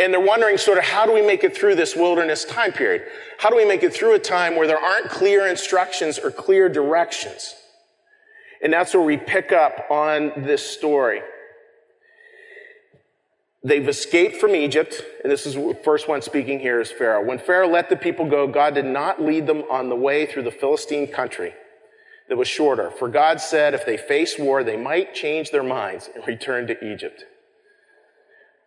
And 0.00 0.12
they're 0.12 0.20
wondering 0.20 0.58
sort 0.58 0.78
of 0.78 0.84
how 0.84 1.06
do 1.06 1.12
we 1.12 1.22
make 1.22 1.42
it 1.42 1.56
through 1.56 1.74
this 1.74 1.96
wilderness 1.96 2.44
time 2.44 2.72
period? 2.72 3.02
How 3.38 3.50
do 3.50 3.56
we 3.56 3.64
make 3.64 3.82
it 3.82 3.92
through 3.92 4.14
a 4.14 4.18
time 4.18 4.54
where 4.54 4.66
there 4.66 4.78
aren't 4.78 5.08
clear 5.08 5.46
instructions 5.46 6.18
or 6.18 6.30
clear 6.30 6.68
directions? 6.68 7.54
And 8.62 8.72
that's 8.72 8.94
where 8.94 9.02
we 9.02 9.16
pick 9.16 9.52
up 9.52 9.90
on 9.90 10.32
this 10.36 10.62
story. 10.62 11.20
They've 13.64 13.88
escaped 13.88 14.36
from 14.36 14.54
Egypt, 14.54 15.02
and 15.22 15.32
this 15.32 15.44
is 15.44 15.54
the 15.54 15.76
first 15.84 16.08
one 16.08 16.22
speaking 16.22 16.60
here 16.60 16.80
is 16.80 16.92
Pharaoh. 16.92 17.24
When 17.24 17.38
Pharaoh 17.38 17.68
let 17.68 17.88
the 17.88 17.96
people 17.96 18.24
go, 18.24 18.46
God 18.46 18.74
did 18.74 18.84
not 18.84 19.20
lead 19.20 19.48
them 19.48 19.64
on 19.68 19.88
the 19.88 19.96
way 19.96 20.26
through 20.26 20.44
the 20.44 20.52
Philistine 20.52 21.08
country 21.08 21.54
that 22.28 22.36
was 22.36 22.46
shorter. 22.46 22.90
For 22.92 23.08
God 23.08 23.40
said 23.40 23.74
if 23.74 23.84
they 23.84 23.96
face 23.96 24.38
war, 24.38 24.62
they 24.62 24.76
might 24.76 25.12
change 25.12 25.50
their 25.50 25.64
minds 25.64 26.08
and 26.14 26.24
return 26.26 26.68
to 26.68 26.92
Egypt. 26.92 27.24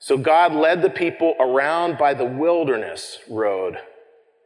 So 0.04 0.18
God 0.18 0.56
led 0.56 0.82
the 0.82 0.90
people 0.90 1.36
around 1.40 2.00
by 2.00 2.16
the 2.16 2.26
wilderness 2.26 3.20
road, 3.30 3.78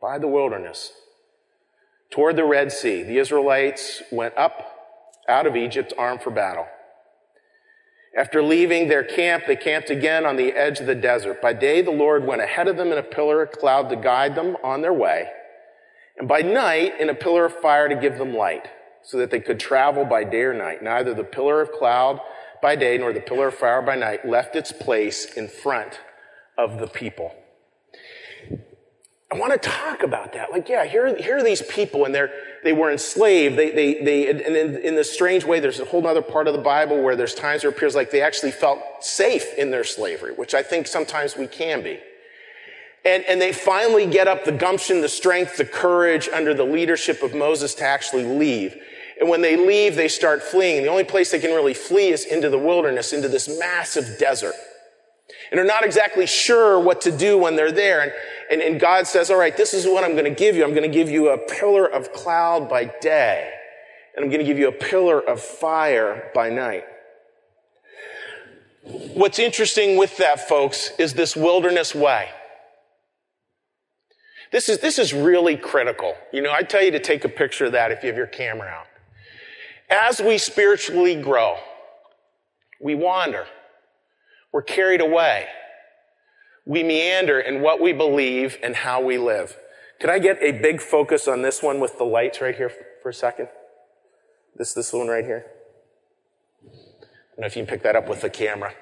by 0.01 0.19
the 0.19 0.27
wilderness, 0.27 0.91
toward 2.11 2.35
the 2.35 2.43
Red 2.43 2.73
Sea. 2.73 3.03
The 3.03 3.19
Israelites 3.19 4.03
went 4.11 4.37
up 4.37 4.75
out 5.29 5.47
of 5.47 5.55
Egypt 5.55 5.93
armed 5.97 6.21
for 6.21 6.29
battle. 6.29 6.67
After 8.17 8.43
leaving 8.43 8.89
their 8.89 9.05
camp, 9.05 9.45
they 9.47 9.55
camped 9.55 9.89
again 9.89 10.25
on 10.25 10.35
the 10.35 10.51
edge 10.51 10.81
of 10.81 10.87
the 10.87 10.95
desert. 10.95 11.41
By 11.41 11.53
day, 11.53 11.81
the 11.81 11.89
Lord 11.89 12.27
went 12.27 12.41
ahead 12.41 12.67
of 12.67 12.75
them 12.75 12.91
in 12.91 12.97
a 12.97 13.03
pillar 13.03 13.41
of 13.41 13.53
cloud 13.53 13.87
to 13.89 13.95
guide 13.95 14.35
them 14.35 14.57
on 14.61 14.81
their 14.81 14.93
way, 14.93 15.29
and 16.17 16.27
by 16.27 16.41
night, 16.41 16.99
in 16.99 17.07
a 17.07 17.15
pillar 17.15 17.45
of 17.45 17.53
fire 17.61 17.87
to 17.87 17.95
give 17.95 18.17
them 18.17 18.35
light, 18.35 18.67
so 19.03 19.17
that 19.19 19.31
they 19.31 19.39
could 19.39 19.61
travel 19.61 20.03
by 20.03 20.25
day 20.25 20.41
or 20.41 20.53
night. 20.53 20.83
Neither 20.83 21.13
the 21.13 21.23
pillar 21.23 21.61
of 21.61 21.71
cloud 21.71 22.19
by 22.65 22.75
day 22.75 22.97
nor 22.97 23.13
the 23.13 23.19
pillar 23.19 23.49
of 23.49 23.53
fire 23.53 23.83
by 23.83 23.95
night 23.95 24.27
left 24.27 24.55
its 24.55 24.71
place 24.71 25.25
in 25.35 25.47
front 25.47 25.99
of 26.57 26.79
the 26.79 26.87
people. 26.87 27.31
I 29.31 29.37
want 29.37 29.53
to 29.53 29.59
talk 29.59 30.01
about 30.01 30.33
that. 30.33 30.49
Like, 30.51 30.67
yeah, 30.67 30.83
here, 30.83 31.15
here 31.15 31.37
are 31.37 31.43
these 31.43 31.61
people 31.61 32.05
and 32.05 32.15
they're, 32.15 32.31
they 32.63 32.73
were 32.73 32.91
enslaved. 32.91 33.55
They, 33.55 33.69
they, 33.69 34.03
they, 34.03 34.29
and 34.29 34.41
in, 34.41 34.77
in 34.77 34.95
this 34.95 35.13
strange 35.13 35.43
way, 35.45 35.59
there's 35.59 35.79
a 35.79 35.85
whole 35.85 36.07
other 36.07 36.23
part 36.23 36.47
of 36.47 36.55
the 36.55 36.61
Bible 36.61 37.03
where 37.03 37.15
there's 37.15 37.35
times 37.35 37.61
where 37.61 37.71
it 37.71 37.77
appears 37.77 37.93
like 37.93 38.09
they 38.09 38.21
actually 38.23 38.51
felt 38.51 38.79
safe 38.99 39.45
in 39.59 39.69
their 39.69 39.83
slavery, 39.83 40.33
which 40.33 40.55
I 40.55 40.63
think 40.63 40.87
sometimes 40.87 41.37
we 41.37 41.45
can 41.45 41.83
be. 41.83 41.99
And, 43.05 43.23
and 43.25 43.39
they 43.39 43.53
finally 43.53 44.07
get 44.07 44.27
up 44.27 44.43
the 44.43 44.51
gumption, 44.51 45.01
the 45.01 45.09
strength, 45.09 45.57
the 45.57 45.65
courage 45.65 46.29
under 46.29 46.55
the 46.55 46.65
leadership 46.65 47.21
of 47.21 47.35
Moses 47.35 47.75
to 47.75 47.83
actually 47.83 48.25
leave. 48.25 48.75
And 49.19 49.29
when 49.29 49.41
they 49.41 49.55
leave, 49.55 49.95
they 49.95 50.07
start 50.07 50.43
fleeing. 50.43 50.83
The 50.83 50.89
only 50.89 51.03
place 51.03 51.31
they 51.31 51.39
can 51.39 51.51
really 51.51 51.73
flee 51.73 52.09
is 52.09 52.25
into 52.25 52.49
the 52.49 52.57
wilderness, 52.57 53.13
into 53.13 53.29
this 53.29 53.47
massive 53.59 54.17
desert. 54.19 54.55
And 55.51 55.57
they're 55.57 55.65
not 55.65 55.85
exactly 55.85 56.25
sure 56.25 56.79
what 56.79 57.01
to 57.01 57.15
do 57.15 57.37
when 57.37 57.55
they're 57.55 57.71
there. 57.71 58.01
And, 58.01 58.11
and, 58.51 58.61
and 58.61 58.79
God 58.79 59.07
says, 59.07 59.31
all 59.31 59.37
right, 59.37 59.55
this 59.55 59.73
is 59.73 59.85
what 59.85 60.03
I'm 60.03 60.13
going 60.13 60.25
to 60.25 60.31
give 60.31 60.55
you. 60.55 60.63
I'm 60.63 60.73
going 60.73 60.89
to 60.89 60.95
give 60.95 61.09
you 61.09 61.29
a 61.29 61.37
pillar 61.37 61.85
of 61.85 62.11
cloud 62.11 62.69
by 62.69 62.85
day. 63.01 63.51
And 64.15 64.23
I'm 64.23 64.29
going 64.29 64.41
to 64.41 64.45
give 64.45 64.59
you 64.59 64.67
a 64.67 64.73
pillar 64.73 65.19
of 65.19 65.41
fire 65.41 66.31
by 66.33 66.49
night. 66.49 66.83
What's 68.83 69.39
interesting 69.39 69.97
with 69.97 70.17
that, 70.17 70.47
folks, 70.47 70.91
is 70.99 71.13
this 71.13 71.35
wilderness 71.35 71.95
way. 71.95 72.29
This 74.51 74.69
is, 74.69 74.79
this 74.79 74.99
is 74.99 75.13
really 75.13 75.57
critical. 75.57 76.13
You 76.31 76.41
know, 76.41 76.51
I 76.51 76.61
tell 76.61 76.83
you 76.83 76.91
to 76.91 76.99
take 76.99 77.25
a 77.25 77.29
picture 77.29 77.65
of 77.65 77.71
that 77.71 77.91
if 77.91 78.03
you 78.03 78.09
have 78.09 78.17
your 78.17 78.27
camera 78.27 78.69
out. 78.69 78.85
As 79.89 80.19
we 80.19 80.37
spiritually 80.37 81.15
grow, 81.15 81.57
we 82.81 82.95
wander. 82.95 83.45
We're 84.51 84.63
carried 84.63 85.01
away. 85.01 85.47
We 86.65 86.81
meander 86.81 87.39
in 87.39 87.61
what 87.61 87.79
we 87.79 87.93
believe 87.93 88.57
and 88.63 88.75
how 88.75 89.01
we 89.01 89.17
live. 89.17 89.57
Could 89.99 90.09
I 90.09 90.19
get 90.19 90.41
a 90.41 90.51
big 90.51 90.81
focus 90.81 91.27
on 91.27 91.41
this 91.41 91.61
one 91.61 91.79
with 91.79 91.97
the 91.97 92.03
lights 92.03 92.41
right 92.41 92.55
here 92.55 92.71
for 93.01 93.09
a 93.09 93.13
second? 93.13 93.49
This, 94.55 94.73
this 94.73 94.91
one 94.91 95.07
right 95.07 95.23
here. 95.23 95.45
I 96.63 96.67
don't 96.67 97.41
know 97.41 97.47
if 97.47 97.55
you 97.55 97.63
can 97.63 97.69
pick 97.69 97.83
that 97.83 97.95
up 97.95 98.09
with 98.09 98.21
the 98.21 98.29
camera. 98.29 98.73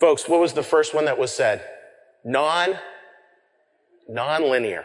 Folks, 0.00 0.28
what 0.28 0.40
was 0.40 0.52
the 0.52 0.62
first 0.62 0.94
one 0.94 1.06
that 1.06 1.18
was 1.18 1.32
said? 1.32 1.64
Non, 2.24 2.74
non-linear. 4.08 4.84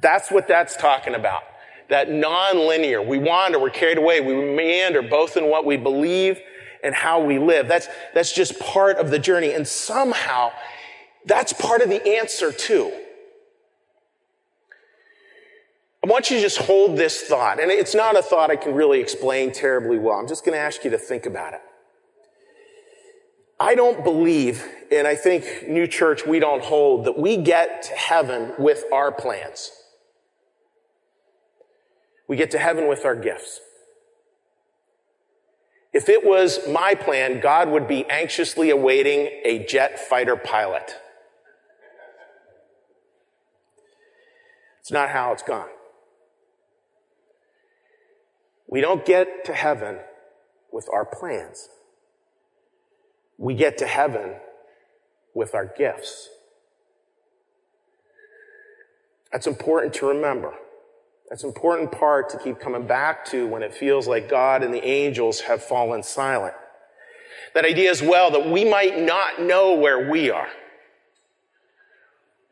That's 0.00 0.30
what 0.30 0.48
that's 0.48 0.76
talking 0.76 1.14
about 1.14 1.42
that 1.88 2.10
non-linear. 2.10 3.02
We 3.02 3.18
wander, 3.18 3.58
we're 3.58 3.70
carried 3.70 3.98
away, 3.98 4.20
we 4.20 4.34
meander 4.34 5.02
both 5.02 5.36
in 5.36 5.46
what 5.46 5.64
we 5.64 5.76
believe 5.76 6.40
and 6.82 6.94
how 6.94 7.20
we 7.22 7.38
live. 7.38 7.68
That's, 7.68 7.88
that's 8.14 8.32
just 8.32 8.58
part 8.58 8.96
of 8.96 9.10
the 9.10 9.18
journey. 9.18 9.52
And 9.52 9.66
somehow 9.66 10.52
that's 11.24 11.52
part 11.52 11.82
of 11.82 11.88
the 11.88 12.06
answer 12.18 12.52
too. 12.52 12.92
I 16.04 16.08
want 16.08 16.30
you 16.30 16.36
to 16.36 16.42
just 16.42 16.58
hold 16.58 16.96
this 16.96 17.22
thought. 17.22 17.60
And 17.60 17.70
it's 17.70 17.94
not 17.94 18.16
a 18.16 18.22
thought 18.22 18.50
I 18.50 18.56
can 18.56 18.74
really 18.74 19.00
explain 19.00 19.50
terribly 19.50 19.98
well. 19.98 20.18
I'm 20.18 20.28
just 20.28 20.44
going 20.44 20.56
to 20.56 20.62
ask 20.62 20.84
you 20.84 20.90
to 20.90 20.98
think 20.98 21.26
about 21.26 21.54
it. 21.54 21.60
I 23.58 23.74
don't 23.74 24.04
believe, 24.04 24.64
and 24.92 25.06
I 25.06 25.16
think 25.16 25.66
New 25.66 25.88
Church, 25.88 26.24
we 26.24 26.38
don't 26.38 26.62
hold, 26.62 27.06
that 27.06 27.18
we 27.18 27.38
get 27.38 27.82
to 27.84 27.94
heaven 27.94 28.52
with 28.58 28.84
our 28.92 29.10
plans. 29.10 29.72
We 32.28 32.36
get 32.36 32.50
to 32.52 32.58
heaven 32.58 32.88
with 32.88 33.04
our 33.04 33.14
gifts. 33.14 33.60
If 35.92 36.08
it 36.08 36.24
was 36.24 36.60
my 36.68 36.94
plan, 36.94 37.40
God 37.40 37.70
would 37.70 37.88
be 37.88 38.04
anxiously 38.10 38.70
awaiting 38.70 39.30
a 39.44 39.64
jet 39.66 39.98
fighter 39.98 40.36
pilot. 40.36 40.94
It's 44.80 44.92
not 44.92 45.08
how 45.08 45.32
it's 45.32 45.42
gone. 45.42 45.68
We 48.68 48.80
don't 48.80 49.04
get 49.04 49.44
to 49.46 49.54
heaven 49.54 49.98
with 50.70 50.88
our 50.92 51.04
plans. 51.04 51.68
We 53.38 53.54
get 53.54 53.78
to 53.78 53.86
heaven 53.86 54.34
with 55.34 55.54
our 55.54 55.66
gifts. 55.66 56.28
That's 59.32 59.46
important 59.46 59.94
to 59.94 60.06
remember. 60.08 60.54
That's 61.28 61.42
an 61.42 61.48
important 61.48 61.90
part 61.90 62.30
to 62.30 62.38
keep 62.38 62.60
coming 62.60 62.86
back 62.86 63.24
to 63.26 63.46
when 63.46 63.62
it 63.62 63.74
feels 63.74 64.06
like 64.06 64.28
God 64.28 64.62
and 64.62 64.72
the 64.72 64.84
angels 64.84 65.40
have 65.40 65.62
fallen 65.62 66.02
silent. 66.02 66.54
That 67.54 67.64
idea 67.64 67.90
as 67.90 68.02
well 68.02 68.30
that 68.30 68.48
we 68.48 68.64
might 68.64 69.00
not 69.00 69.40
know 69.40 69.74
where 69.74 70.10
we 70.10 70.30
are. 70.30 70.48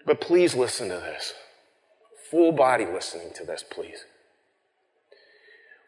But 0.07 0.21
please 0.21 0.55
listen 0.55 0.89
to 0.89 0.95
this. 0.95 1.35
Full 2.31 2.53
body 2.53 2.85
listening 2.85 3.31
to 3.37 3.45
this, 3.45 3.63
please. 3.63 4.05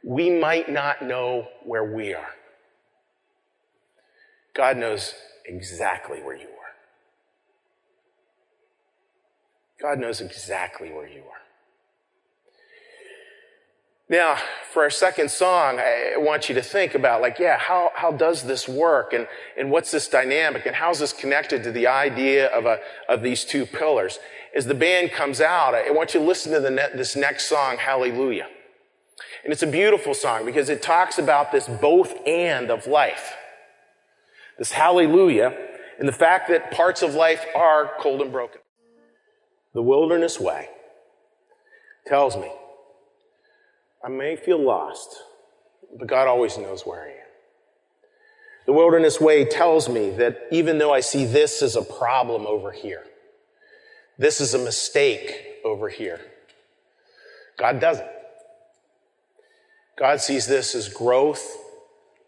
We 0.05 0.31
might 0.31 0.71
not 0.71 1.03
know 1.03 1.49
where 1.65 1.85
we 1.85 2.15
are. 2.15 2.29
God 4.55 4.77
knows 4.77 5.15
exactly 5.45 6.23
where 6.23 6.37
you 6.37 6.47
are. 6.47 6.73
God 9.81 9.99
knows 9.99 10.21
exactly 10.21 10.91
where 10.91 11.09
you 11.09 11.21
are. 11.21 11.46
Now, 14.09 14.37
for 14.73 14.85
our 14.85 14.91
second 14.91 15.33
song, 15.33 15.81
I 15.81 16.15
want 16.17 16.49
you 16.49 16.55
to 16.55 16.63
think 16.63 16.95
about 16.95 17.21
like, 17.21 17.41
yeah, 17.41 17.59
how, 17.59 17.91
how 17.95 18.13
does 18.13 18.45
this 18.45 18.69
work? 18.69 19.13
And, 19.13 19.27
and 19.59 19.71
what's 19.71 19.91
this 19.91 20.07
dynamic? 20.07 20.65
And 20.65 20.77
how's 20.77 21.01
this 21.01 21.13
connected 21.13 21.65
to 21.65 21.73
the 21.73 21.89
idea 21.89 22.47
of 22.49 22.67
a, 22.67 22.79
of 23.09 23.23
these 23.23 23.45
two 23.45 23.67
pillars? 23.67 24.21
As 24.55 24.67
the 24.67 24.75
band 24.75 25.11
comes 25.11 25.41
out, 25.41 25.75
I 25.75 25.91
want 25.91 26.15
you 26.15 26.21
to 26.21 26.27
listen 26.27 26.53
to 26.53 26.61
the 26.61 26.71
this 26.95 27.17
next 27.17 27.49
song, 27.49 27.79
Hallelujah. 27.79 28.47
And 29.43 29.53
it's 29.53 29.63
a 29.63 29.67
beautiful 29.67 30.15
song 30.15 30.45
because 30.45 30.69
it 30.69 30.83
talks 30.83 31.19
about 31.19 31.51
this 31.51 31.69
both 31.69 32.15
and 32.27 32.71
of 32.71 32.87
life. 32.87 33.35
This 34.59 34.73
hallelujah 34.73 35.57
and 35.99 36.09
the 36.09 36.13
fact 36.13 36.49
that 36.49 36.71
parts 36.71 37.03
of 37.03 37.15
life 37.15 37.45
are 37.55 37.93
cold 38.01 38.21
and 38.21 38.33
broken. 38.33 38.61
The 39.75 39.83
wilderness 39.83 40.39
way 40.41 40.69
tells 42.07 42.37
me 42.37 42.51
I 44.07 44.09
may 44.09 44.37
feel 44.37 44.65
lost, 44.65 45.17
but 45.99 46.07
God 46.07 46.29
always 46.29 46.57
knows 46.57 46.87
where 46.87 47.03
I 47.03 47.09
am. 47.09 47.27
The 48.65 48.73
wilderness 48.73 49.21
way 49.21 49.45
tells 49.45 49.89
me 49.89 50.11
that 50.11 50.43
even 50.53 50.79
though 50.79 50.95
I 50.95 51.01
see 51.01 51.25
this 51.25 51.61
as 51.61 51.75
a 51.75 51.83
problem 51.83 52.47
over 52.47 52.71
here, 52.71 53.03
this 54.17 54.41
is 54.41 54.55
a 54.55 54.59
mistake 54.59 55.59
over 55.65 55.89
here, 55.89 56.21
God 57.57 57.81
doesn't. 57.81 58.09
God 59.99 60.21
sees 60.21 60.47
this 60.47 60.77
as 60.77 60.89
growth, 60.89 61.45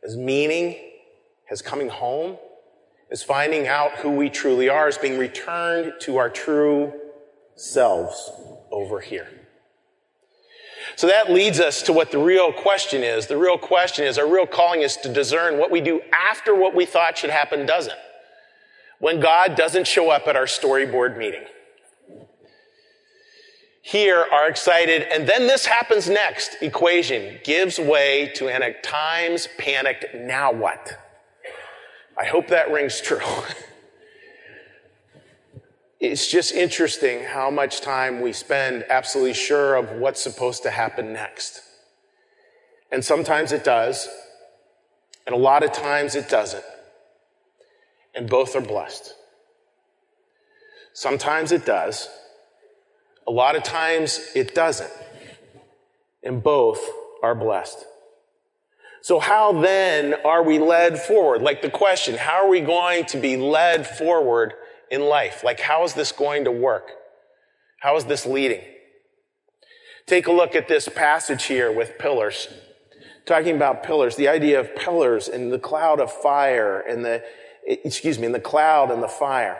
as 0.03 0.17
meaning, 0.17 0.77
as 1.49 1.63
coming 1.63 1.91
home, 1.91 2.39
as 3.13 3.23
finding 3.23 3.69
out 3.69 3.93
who 3.99 4.11
we 4.11 4.31
truly 4.31 4.69
are, 4.69 4.89
as 4.89 4.99
being 4.99 5.17
returned 5.17 5.93
to 6.01 6.17
our 6.17 6.29
true 6.29 6.93
selves 7.55 8.33
over 8.73 8.99
here. 8.99 9.29
So 10.99 11.07
that 11.07 11.31
leads 11.31 11.61
us 11.61 11.81
to 11.83 11.93
what 11.93 12.11
the 12.11 12.19
real 12.19 12.53
question 12.53 13.05
is. 13.05 13.29
The 13.29 13.37
real 13.37 13.57
question 13.57 14.05
is, 14.05 14.19
our 14.19 14.29
real 14.29 14.49
calling 14.49 14.83
is 14.83 14.97
to 14.97 15.09
discern 15.09 15.57
what 15.57 15.71
we 15.71 15.81
do 15.81 16.01
after 16.13 16.57
what 16.57 16.75
we 16.75 16.87
thought 16.87 17.17
should 17.17 17.31
happen 17.31 17.67
doesn't. 17.67 17.97
When 18.99 19.21
God 19.21 19.55
doesn't 19.55 19.87
show 19.87 20.11
up 20.11 20.27
at 20.27 20.35
our 20.35 20.47
storyboard 20.47 21.17
meeting. 21.17 21.45
Here 23.81 24.27
are 24.33 24.49
excited, 24.49 25.03
and 25.03 25.29
then 25.29 25.47
this 25.47 25.67
happens 25.67 26.09
next 26.09 26.57
equation 26.63 27.39
gives 27.45 27.79
way 27.79 28.33
to 28.35 28.49
an 28.49 28.65
at 28.65 28.83
times 28.83 29.47
panicked, 29.57 30.07
now 30.17 30.51
what? 30.51 30.99
I 32.19 32.25
hope 32.25 32.49
that 32.49 32.73
rings 32.73 33.01
true. 33.01 33.21
it's 36.01 36.31
just 36.31 36.53
interesting 36.53 37.25
how 37.25 37.51
much 37.51 37.81
time 37.81 38.21
we 38.21 38.33
spend 38.33 38.85
absolutely 38.89 39.35
sure 39.35 39.75
of 39.75 39.93
what's 39.93 40.23
supposed 40.23 40.63
to 40.63 40.71
happen 40.71 41.13
next. 41.13 41.61
And 42.93 43.05
sometimes 43.05 43.53
it 43.53 43.65
does, 43.65 44.09
and 45.27 45.35
a 45.35 45.39
lot 45.39 45.63
of 45.63 45.73
times 45.73 46.15
it 46.15 46.29
doesn't. 46.29 46.65
And 48.15 48.31
both 48.31 48.55
are 48.55 48.61
blessed. 48.61 49.15
Sometimes 50.93 51.53
it 51.53 51.67
does, 51.67 52.09
a 53.27 53.31
lot 53.31 53.57
of 53.57 53.63
times 53.63 54.21
it 54.35 54.55
doesn't. 54.55 54.91
And 56.23 56.43
both 56.43 56.81
are 57.23 57.35
blessed. 57.35 57.85
So, 59.03 59.21
how 59.21 59.53
then 59.53 60.15
are 60.25 60.43
we 60.43 60.59
led 60.59 60.99
forward? 60.99 61.43
Like 61.43 61.63
the 61.63 61.71
question, 61.71 62.17
how 62.17 62.45
are 62.45 62.49
we 62.49 62.61
going 62.61 63.05
to 63.07 63.19
be 63.19 63.37
led 63.37 63.87
forward 63.87 64.55
in 64.91 65.03
life? 65.03 65.43
Like, 65.45 65.61
how 65.61 65.85
is 65.85 65.95
this 65.95 66.13
going 66.13 66.45
to 66.45 66.53
work? 66.53 66.93
How 67.81 67.97
is 67.97 68.05
this 68.05 68.27
leading? 68.27 68.63
Take 70.07 70.27
a 70.27 70.33
look 70.33 70.55
at 70.55 70.69
this 70.69 70.89
passage 70.89 71.45
here 71.45 71.71
with 71.71 71.99
pillars. 71.99 72.49
Talking 73.27 73.57
about 73.57 73.83
pillars, 73.83 74.17
the 74.17 74.29
idea 74.29 74.59
of 74.59 74.75
pillars 74.75 75.29
and 75.29 75.53
the 75.53 75.59
cloud 75.59 76.01
of 76.01 76.11
fire 76.11 76.81
and 76.81 77.05
the, 77.05 77.23
excuse 77.67 78.19
me, 78.19 78.27
in 78.27 78.33
the 78.33 78.41
cloud 78.41 78.91
and 78.91 79.03
the 79.03 79.09
fire. 79.09 79.59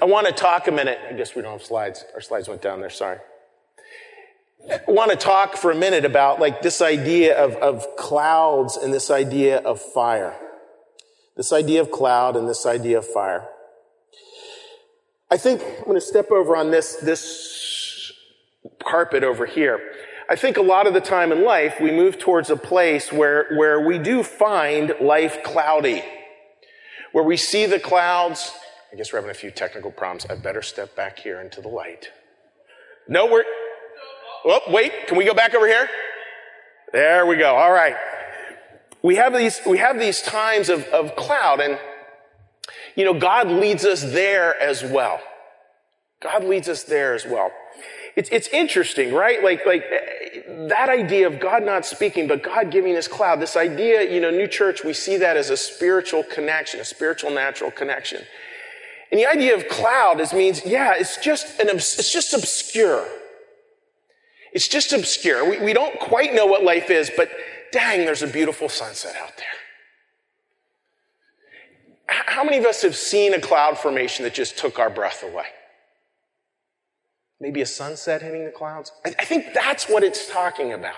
I 0.00 0.04
want 0.04 0.26
to 0.26 0.32
talk 0.32 0.68
a 0.68 0.72
minute. 0.72 0.98
I 1.08 1.14
guess 1.14 1.34
we 1.34 1.42
don't 1.42 1.52
have 1.52 1.64
slides. 1.64 2.04
Our 2.14 2.20
slides 2.20 2.48
went 2.48 2.60
down 2.60 2.80
there. 2.80 2.90
Sorry. 2.90 3.18
I 4.70 4.90
want 4.90 5.10
to 5.10 5.16
talk 5.16 5.56
for 5.56 5.70
a 5.70 5.74
minute 5.74 6.04
about 6.04 6.40
like 6.40 6.60
this 6.60 6.82
idea 6.82 7.36
of, 7.42 7.54
of 7.56 7.96
clouds 7.96 8.76
and 8.76 8.92
this 8.92 9.10
idea 9.10 9.58
of 9.58 9.80
fire. 9.80 10.36
This 11.36 11.52
idea 11.52 11.80
of 11.80 11.90
cloud 11.90 12.36
and 12.36 12.48
this 12.48 12.66
idea 12.66 12.98
of 12.98 13.06
fire. 13.06 13.48
I 15.30 15.36
think 15.36 15.60
I'm 15.62 15.84
going 15.84 15.94
to 15.96 16.00
step 16.00 16.30
over 16.30 16.56
on 16.56 16.70
this, 16.70 16.96
this 16.96 18.12
carpet 18.84 19.24
over 19.24 19.44
here. 19.44 19.80
I 20.28 20.36
think 20.36 20.56
a 20.56 20.62
lot 20.62 20.86
of 20.86 20.94
the 20.94 21.00
time 21.00 21.32
in 21.32 21.44
life, 21.44 21.80
we 21.80 21.90
move 21.90 22.18
towards 22.18 22.50
a 22.50 22.56
place 22.56 23.12
where, 23.12 23.46
where 23.56 23.80
we 23.80 23.98
do 23.98 24.22
find 24.22 24.94
life 25.00 25.42
cloudy. 25.42 26.02
Where 27.12 27.24
we 27.24 27.36
see 27.36 27.66
the 27.66 27.80
clouds. 27.80 28.52
I 28.92 28.96
guess 28.96 29.12
we're 29.12 29.18
having 29.18 29.30
a 29.30 29.34
few 29.34 29.50
technical 29.50 29.90
problems. 29.90 30.26
I 30.26 30.36
better 30.36 30.62
step 30.62 30.94
back 30.94 31.18
here 31.18 31.40
into 31.40 31.60
the 31.60 31.68
light. 31.68 32.10
No, 33.08 33.26
we're, 33.26 33.44
oh, 34.44 34.60
wait, 34.68 34.92
can 35.06 35.16
we 35.16 35.24
go 35.24 35.34
back 35.34 35.54
over 35.54 35.66
here? 35.66 35.88
There 36.92 37.26
we 37.26 37.36
go. 37.36 37.54
All 37.54 37.72
right. 37.72 37.96
We 39.02 39.16
have 39.16 39.32
these, 39.32 39.60
we 39.66 39.78
have 39.78 39.98
these 39.98 40.22
times 40.22 40.68
of, 40.68 40.84
of 40.86 41.14
cloud 41.16 41.60
and 41.60 41.78
you 42.96 43.04
know, 43.04 43.14
God 43.14 43.48
leads 43.48 43.84
us 43.84 44.02
there 44.02 44.58
as 44.60 44.82
well. 44.82 45.20
God 46.20 46.44
leads 46.44 46.68
us 46.68 46.82
there 46.82 47.14
as 47.14 47.26
well. 47.26 47.50
It's, 48.16 48.30
it's 48.30 48.48
interesting, 48.48 49.12
right? 49.12 49.44
Like, 49.44 49.66
like 49.66 49.84
eh, 49.90 50.68
that 50.68 50.88
idea 50.88 51.26
of 51.26 51.38
God 51.38 51.62
not 51.62 51.84
speaking, 51.84 52.26
but 52.26 52.42
God 52.42 52.70
giving 52.70 52.96
us 52.96 53.06
cloud, 53.06 53.40
this 53.40 53.56
idea, 53.56 54.10
you 54.10 54.20
know, 54.20 54.30
New 54.30 54.48
Church, 54.48 54.82
we 54.82 54.94
see 54.94 55.18
that 55.18 55.36
as 55.36 55.50
a 55.50 55.56
spiritual 55.56 56.22
connection, 56.22 56.80
a 56.80 56.84
spiritual 56.84 57.30
natural 57.30 57.70
connection. 57.70 58.22
And 59.12 59.20
the 59.20 59.26
idea 59.26 59.54
of 59.54 59.68
cloud 59.68 60.20
is 60.20 60.32
means, 60.32 60.64
yeah, 60.64 60.94
it's 60.96 61.18
just 61.18 61.60
an, 61.60 61.68
it's 61.68 62.10
just 62.10 62.32
obscure. 62.32 63.06
It's 64.52 64.66
just 64.66 64.94
obscure. 64.94 65.48
We, 65.48 65.58
we 65.58 65.72
don't 65.74 66.00
quite 66.00 66.34
know 66.34 66.46
what 66.46 66.64
life 66.64 66.88
is, 66.88 67.10
but 67.14 67.30
dang, 67.70 68.06
there's 68.06 68.22
a 68.22 68.26
beautiful 68.26 68.70
sunset 68.70 69.14
out 69.20 69.36
there. 69.36 69.46
How 72.08 72.44
many 72.44 72.58
of 72.58 72.64
us 72.64 72.82
have 72.82 72.96
seen 72.96 73.34
a 73.34 73.40
cloud 73.40 73.78
formation 73.78 74.24
that 74.24 74.34
just 74.34 74.56
took 74.58 74.78
our 74.78 74.90
breath 74.90 75.22
away? 75.22 75.46
Maybe 77.40 77.60
a 77.60 77.66
sunset 77.66 78.22
hitting 78.22 78.44
the 78.44 78.50
clouds? 78.50 78.92
I, 79.04 79.10
think 79.10 79.52
that's 79.52 79.88
what 79.88 80.02
it's 80.02 80.30
talking 80.30 80.72
about. 80.72 80.96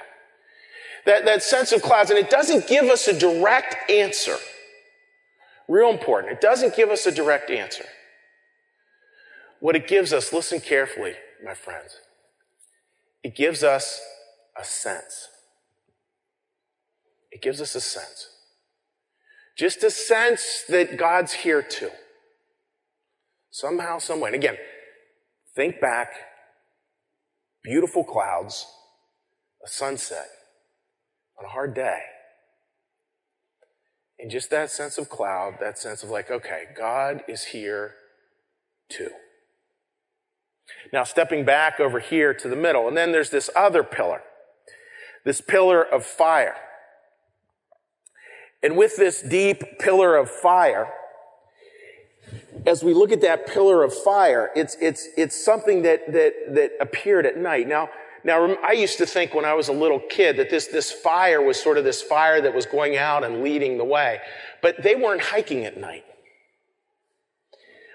That, 1.06 1.24
that 1.24 1.42
sense 1.42 1.72
of 1.72 1.82
clouds, 1.82 2.10
and 2.10 2.18
it 2.18 2.30
doesn't 2.30 2.68
give 2.68 2.84
us 2.84 3.08
a 3.08 3.18
direct 3.18 3.90
answer. 3.90 4.36
Real 5.68 5.90
important. 5.90 6.32
It 6.32 6.40
doesn't 6.40 6.76
give 6.76 6.90
us 6.90 7.06
a 7.06 7.12
direct 7.12 7.50
answer. 7.50 7.84
What 9.60 9.74
it 9.74 9.88
gives 9.88 10.12
us, 10.12 10.32
listen 10.32 10.60
carefully, 10.60 11.14
my 11.44 11.54
friends, 11.54 11.96
it 13.24 13.34
gives 13.34 13.64
us 13.64 14.00
a 14.56 14.64
sense. 14.64 15.28
It 17.30 17.42
gives 17.42 17.60
us 17.60 17.74
a 17.74 17.80
sense. 17.80 18.30
Just 19.58 19.82
a 19.82 19.90
sense 19.90 20.64
that 20.68 20.96
God's 20.96 21.32
here 21.32 21.62
too. 21.62 21.90
Somehow, 23.50 23.98
someway. 23.98 24.28
And 24.28 24.36
again, 24.36 24.56
think 25.56 25.80
back. 25.80 26.12
Beautiful 27.64 28.04
clouds, 28.04 28.66
a 29.64 29.68
sunset 29.68 30.28
on 31.38 31.44
a 31.44 31.48
hard 31.48 31.74
day. 31.74 32.00
And 34.18 34.30
just 34.30 34.50
that 34.50 34.70
sense 34.70 34.96
of 34.96 35.08
cloud, 35.08 35.54
that 35.60 35.76
sense 35.76 36.02
of 36.02 36.10
like, 36.10 36.30
okay, 36.30 36.64
God 36.76 37.22
is 37.28 37.46
here 37.46 37.94
too. 38.88 39.10
Now, 40.92 41.02
stepping 41.04 41.44
back 41.44 41.80
over 41.80 41.98
here 41.98 42.32
to 42.32 42.48
the 42.48 42.56
middle, 42.56 42.88
and 42.88 42.96
then 42.96 43.10
there's 43.10 43.30
this 43.30 43.50
other 43.56 43.82
pillar, 43.82 44.22
this 45.24 45.40
pillar 45.40 45.82
of 45.82 46.04
fire. 46.04 46.56
And 48.62 48.76
with 48.76 48.96
this 48.96 49.22
deep 49.22 49.78
pillar 49.78 50.16
of 50.16 50.30
fire, 50.30 50.88
as 52.66 52.82
we 52.82 52.92
look 52.92 53.12
at 53.12 53.20
that 53.20 53.46
pillar 53.46 53.84
of 53.84 53.94
fire, 53.94 54.50
it's, 54.56 54.76
it's, 54.80 55.08
it's 55.16 55.44
something 55.44 55.82
that, 55.82 56.12
that, 56.12 56.32
that 56.54 56.72
appeared 56.80 57.24
at 57.24 57.36
night. 57.36 57.68
Now, 57.68 57.88
now, 58.24 58.56
I 58.64 58.72
used 58.72 58.98
to 58.98 59.06
think 59.06 59.32
when 59.32 59.44
I 59.44 59.54
was 59.54 59.68
a 59.68 59.72
little 59.72 60.00
kid 60.00 60.38
that 60.38 60.50
this, 60.50 60.66
this 60.66 60.90
fire 60.90 61.40
was 61.40 61.60
sort 61.60 61.78
of 61.78 61.84
this 61.84 62.02
fire 62.02 62.40
that 62.40 62.52
was 62.52 62.66
going 62.66 62.96
out 62.96 63.22
and 63.22 63.42
leading 63.42 63.78
the 63.78 63.84
way. 63.84 64.20
But 64.60 64.82
they 64.82 64.96
weren't 64.96 65.22
hiking 65.22 65.64
at 65.64 65.78
night. 65.78 66.04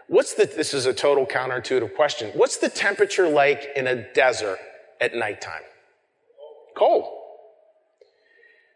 What's 0.08 0.34
the, 0.34 0.45
this 0.45 0.73
is 0.73 0.86
a 0.86 0.93
total 0.93 1.26
counterintuitive 1.26 1.95
question. 1.95 2.32
What's 2.36 2.58
the 2.58 2.69
temperature 2.69 3.28
like 3.28 3.67
in 3.76 3.88
a 3.88 4.12
desert 4.13 4.60
at 5.02 5.13
nighttime? 5.13 5.62
Cold. 6.76 7.22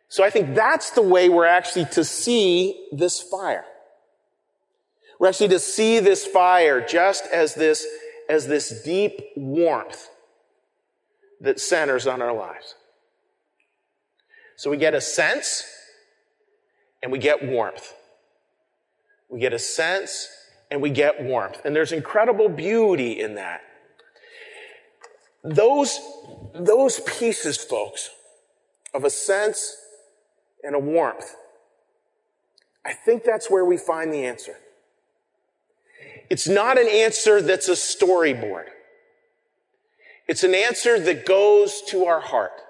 So 0.09 0.23
I 0.23 0.29
think 0.29 0.55
that's 0.55 0.91
the 0.91 1.01
way 1.01 1.29
we're 1.29 1.45
actually 1.45 1.85
to 1.85 2.03
see 2.03 2.87
this 2.91 3.21
fire. 3.21 3.65
We're 5.19 5.27
actually 5.27 5.49
to 5.49 5.59
see 5.59 5.99
this 5.99 6.25
fire 6.25 6.85
just 6.85 7.25
as 7.27 7.55
this, 7.55 7.85
as 8.29 8.47
this 8.47 8.83
deep 8.83 9.19
warmth 9.35 10.09
that 11.41 11.59
centers 11.59 12.07
on 12.07 12.21
our 12.21 12.33
lives. 12.33 12.75
So 14.55 14.69
we 14.69 14.77
get 14.77 14.93
a 14.93 15.01
sense 15.01 15.65
and 17.03 17.11
we 17.11 17.19
get 17.19 17.45
warmth. 17.45 17.93
We 19.29 19.39
get 19.39 19.53
a 19.53 19.59
sense 19.59 20.29
and 20.71 20.81
we 20.81 20.89
get 20.89 21.21
warmth. 21.21 21.59
And 21.65 21.75
there's 21.75 21.91
incredible 21.91 22.49
beauty 22.49 23.19
in 23.19 23.35
that. 23.35 23.61
Those, 25.43 25.99
those 26.53 26.99
pieces, 27.01 27.57
folks, 27.57 28.09
of 28.93 29.03
a 29.03 29.09
sense 29.09 29.75
and 30.63 30.75
a 30.75 30.79
warmth, 30.79 31.35
I 32.85 32.93
think 32.93 33.23
that's 33.23 33.49
where 33.49 33.65
we 33.65 33.77
find 33.77 34.13
the 34.13 34.25
answer. 34.25 34.55
It's 36.29 36.47
not 36.47 36.79
an 36.79 36.87
answer 36.87 37.41
that's 37.41 37.69
a 37.69 37.73
storyboard. 37.73 38.65
It's 40.27 40.43
an 40.43 40.53
answer 40.53 40.99
that 40.99 41.25
goes 41.25 41.81
to 41.87 42.05
our 42.05 42.19
heart 42.19 42.61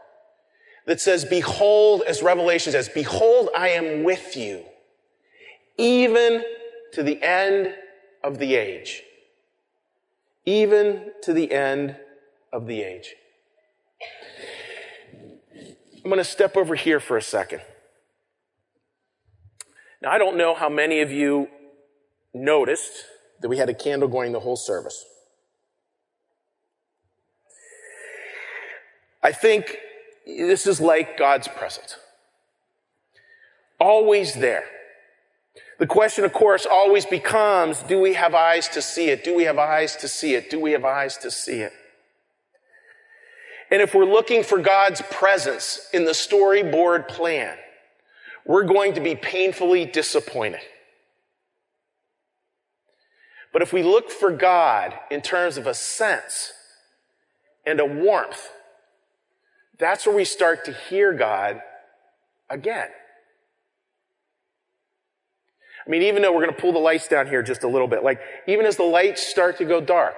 that 0.85 1.01
says, 1.01 1.25
behold, 1.25 2.03
as 2.07 2.21
Revelation 2.21 2.71
says, 2.71 2.89
behold, 2.89 3.49
I 3.55 3.69
am 3.69 4.03
with 4.03 4.37
you, 4.37 4.63
even 5.77 6.43
to 6.93 7.03
the 7.03 7.21
end 7.21 7.73
of 8.23 8.39
the 8.39 8.55
age. 8.55 9.03
Even 10.45 11.11
to 11.23 11.33
the 11.33 11.51
end 11.51 11.97
of 12.53 12.67
the 12.67 12.81
age. 12.81 13.15
I'm 15.95 16.11
going 16.11 16.17
to 16.17 16.23
step 16.23 16.55
over 16.55 16.75
here 16.75 17.01
for 17.01 17.17
a 17.17 17.21
second. 17.21 17.61
Now, 20.01 20.11
I 20.11 20.17
don't 20.17 20.37
know 20.37 20.53
how 20.53 20.69
many 20.69 21.01
of 21.01 21.11
you 21.11 21.47
noticed 22.33 22.91
that 23.41 23.49
we 23.49 23.57
had 23.57 23.69
a 23.69 23.73
candle 23.73 24.07
going 24.07 24.31
the 24.31 24.39
whole 24.39 24.55
service. 24.55 25.05
I 29.23 29.31
think 29.31 29.77
this 30.25 30.67
is 30.67 30.79
like 30.79 31.17
God's 31.17 31.47
presence. 31.47 31.97
Always 33.79 34.35
there. 34.35 34.65
The 35.79 35.87
question, 35.87 36.25
of 36.25 36.33
course, 36.33 36.65
always 36.65 37.05
becomes, 37.05 37.83
do 37.83 37.99
we 37.99 38.13
have 38.13 38.33
eyes 38.33 38.67
to 38.69 38.81
see 38.81 39.09
it? 39.09 39.23
Do 39.23 39.35
we 39.35 39.43
have 39.43 39.59
eyes 39.59 39.95
to 39.97 40.07
see 40.07 40.33
it? 40.33 40.49
Do 40.49 40.59
we 40.59 40.71
have 40.71 40.85
eyes 40.85 41.17
to 41.17 41.29
see 41.29 41.61
it? 41.61 41.71
And 43.69 43.81
if 43.81 43.93
we're 43.93 44.05
looking 44.05 44.43
for 44.43 44.59
God's 44.59 45.01
presence 45.11 45.87
in 45.93 46.05
the 46.05 46.11
storyboard 46.11 47.07
plan, 47.07 47.57
we're 48.47 48.63
going 48.63 48.93
to 48.93 49.01
be 49.01 49.13
painfully 49.13 49.85
disappointed. 49.85 50.61
But 53.51 53.61
if 53.61 53.73
we 53.73 53.83
look 53.83 54.09
for 54.09 54.31
God 54.31 54.97
in 55.11 55.21
terms 55.21 55.57
of 55.57 55.67
a 55.67 55.73
sense 55.73 56.53
and 57.65 57.79
a 57.79 57.85
warmth, 57.85 58.49
that's 59.77 60.05
where 60.05 60.15
we 60.15 60.23
start 60.23 60.65
to 60.65 60.73
hear 60.73 61.13
God 61.13 61.61
again. 62.49 62.87
I 65.85 65.89
mean, 65.89 66.03
even 66.03 66.21
though 66.21 66.31
we're 66.31 66.43
going 66.43 66.55
to 66.55 66.61
pull 66.61 66.73
the 66.73 66.79
lights 66.79 67.07
down 67.07 67.27
here 67.27 67.43
just 67.43 67.63
a 67.63 67.67
little 67.67 67.87
bit, 67.87 68.03
like 68.03 68.19
even 68.47 68.65
as 68.65 68.77
the 68.77 68.83
lights 68.83 69.25
start 69.25 69.57
to 69.57 69.65
go 69.65 69.81
dark, 69.81 70.15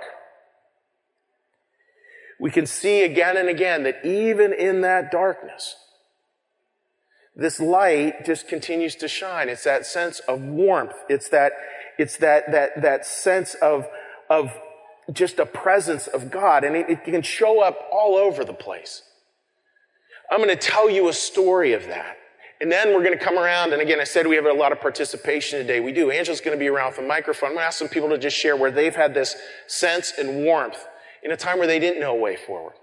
we 2.39 2.51
can 2.51 2.65
see 2.65 3.03
again 3.03 3.37
and 3.37 3.49
again 3.49 3.83
that 3.83 4.05
even 4.05 4.53
in 4.53 4.81
that 4.81 5.11
darkness, 5.11 5.75
this 7.39 7.59
light 7.59 8.25
just 8.25 8.47
continues 8.47 8.95
to 8.97 9.07
shine. 9.07 9.49
It's 9.49 9.63
that 9.63 9.85
sense 9.85 10.19
of 10.21 10.41
warmth. 10.41 10.95
It's 11.07 11.29
that, 11.29 11.53
it's 11.97 12.17
that, 12.17 12.51
that, 12.51 12.81
that 12.81 13.05
sense 13.05 13.55
of, 13.55 13.87
of 14.29 14.51
just 15.11 15.39
a 15.39 15.45
presence 15.45 16.07
of 16.07 16.29
God. 16.29 16.63
And 16.63 16.75
it, 16.75 16.89
it 16.89 17.03
can 17.05 17.21
show 17.21 17.61
up 17.61 17.79
all 17.91 18.15
over 18.15 18.43
the 18.43 18.53
place. 18.53 19.03
I'm 20.29 20.37
going 20.37 20.49
to 20.49 20.55
tell 20.55 20.89
you 20.89 21.07
a 21.09 21.13
story 21.13 21.73
of 21.73 21.87
that. 21.87 22.17
And 22.61 22.69
then 22.69 22.93
we're 22.93 23.03
going 23.03 23.17
to 23.17 23.23
come 23.23 23.39
around. 23.39 23.71
And 23.71 23.81
again, 23.81 24.01
I 24.01 24.03
said 24.03 24.27
we 24.27 24.35
have 24.35 24.45
a 24.45 24.53
lot 24.53 24.73
of 24.73 24.81
participation 24.81 25.59
today. 25.59 25.79
We 25.79 25.93
do. 25.93 26.11
Angela's 26.11 26.41
going 26.41 26.57
to 26.57 26.59
be 26.59 26.67
around 26.67 26.91
with 26.91 26.99
a 26.99 27.07
microphone. 27.07 27.51
I'm 27.51 27.55
going 27.55 27.63
to 27.63 27.67
ask 27.67 27.79
some 27.79 27.87
people 27.87 28.09
to 28.09 28.17
just 28.17 28.37
share 28.37 28.57
where 28.57 28.69
they've 28.69 28.95
had 28.95 29.13
this 29.13 29.35
sense 29.67 30.13
and 30.17 30.43
warmth 30.43 30.77
in 31.23 31.31
a 31.31 31.37
time 31.37 31.57
where 31.57 31.67
they 31.67 31.79
didn't 31.79 32.01
know 32.01 32.11
a 32.11 32.19
way 32.19 32.35
forward. 32.35 32.73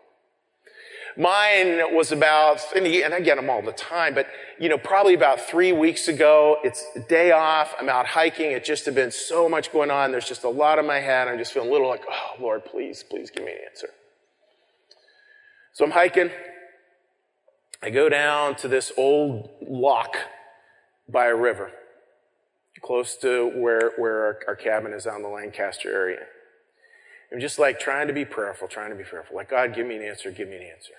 Mine 1.16 1.94
was 1.94 2.12
about, 2.12 2.60
and 2.74 2.86
I 2.86 3.20
get 3.20 3.36
them 3.36 3.48
all 3.48 3.62
the 3.62 3.72
time, 3.72 4.14
but 4.14 4.26
you 4.58 4.68
know, 4.68 4.78
probably 4.78 5.14
about 5.14 5.40
three 5.40 5.72
weeks 5.72 6.08
ago. 6.08 6.58
It's 6.62 6.84
a 6.94 7.00
day 7.00 7.32
off. 7.32 7.74
I'm 7.78 7.88
out 7.88 8.06
hiking. 8.06 8.52
It 8.52 8.64
just 8.64 8.84
had 8.84 8.94
been 8.94 9.10
so 9.10 9.48
much 9.48 9.72
going 9.72 9.90
on. 9.90 10.10
There's 10.10 10.28
just 10.28 10.44
a 10.44 10.48
lot 10.48 10.78
in 10.78 10.86
my 10.86 11.00
head. 11.00 11.28
I'm 11.28 11.38
just 11.38 11.52
feeling 11.52 11.68
a 11.68 11.72
little 11.72 11.88
like, 11.88 12.04
oh 12.10 12.40
Lord, 12.40 12.64
please, 12.64 13.02
please 13.02 13.30
give 13.30 13.44
me 13.44 13.52
an 13.52 13.58
answer. 13.70 13.88
So 15.72 15.84
I'm 15.84 15.90
hiking. 15.90 16.30
I 17.82 17.90
go 17.90 18.08
down 18.08 18.56
to 18.56 18.68
this 18.68 18.92
old 18.96 19.50
lock 19.66 20.16
by 21.08 21.26
a 21.26 21.34
river, 21.36 21.70
close 22.82 23.16
to 23.18 23.50
where, 23.54 23.92
where 23.96 24.24
our, 24.24 24.38
our 24.48 24.56
cabin 24.56 24.92
is 24.92 25.06
on 25.06 25.22
the 25.22 25.28
Lancaster 25.28 25.92
area. 25.92 26.20
I'm 27.32 27.40
just 27.40 27.58
like 27.58 27.78
trying 27.78 28.06
to 28.08 28.14
be 28.14 28.24
prayerful, 28.24 28.68
trying 28.68 28.90
to 28.90 28.96
be 28.96 29.04
prayerful. 29.04 29.36
Like, 29.36 29.50
God, 29.50 29.74
give 29.74 29.86
me 29.86 29.96
an 29.96 30.02
answer, 30.02 30.30
give 30.30 30.48
me 30.48 30.56
an 30.56 30.62
answer. 30.62 30.94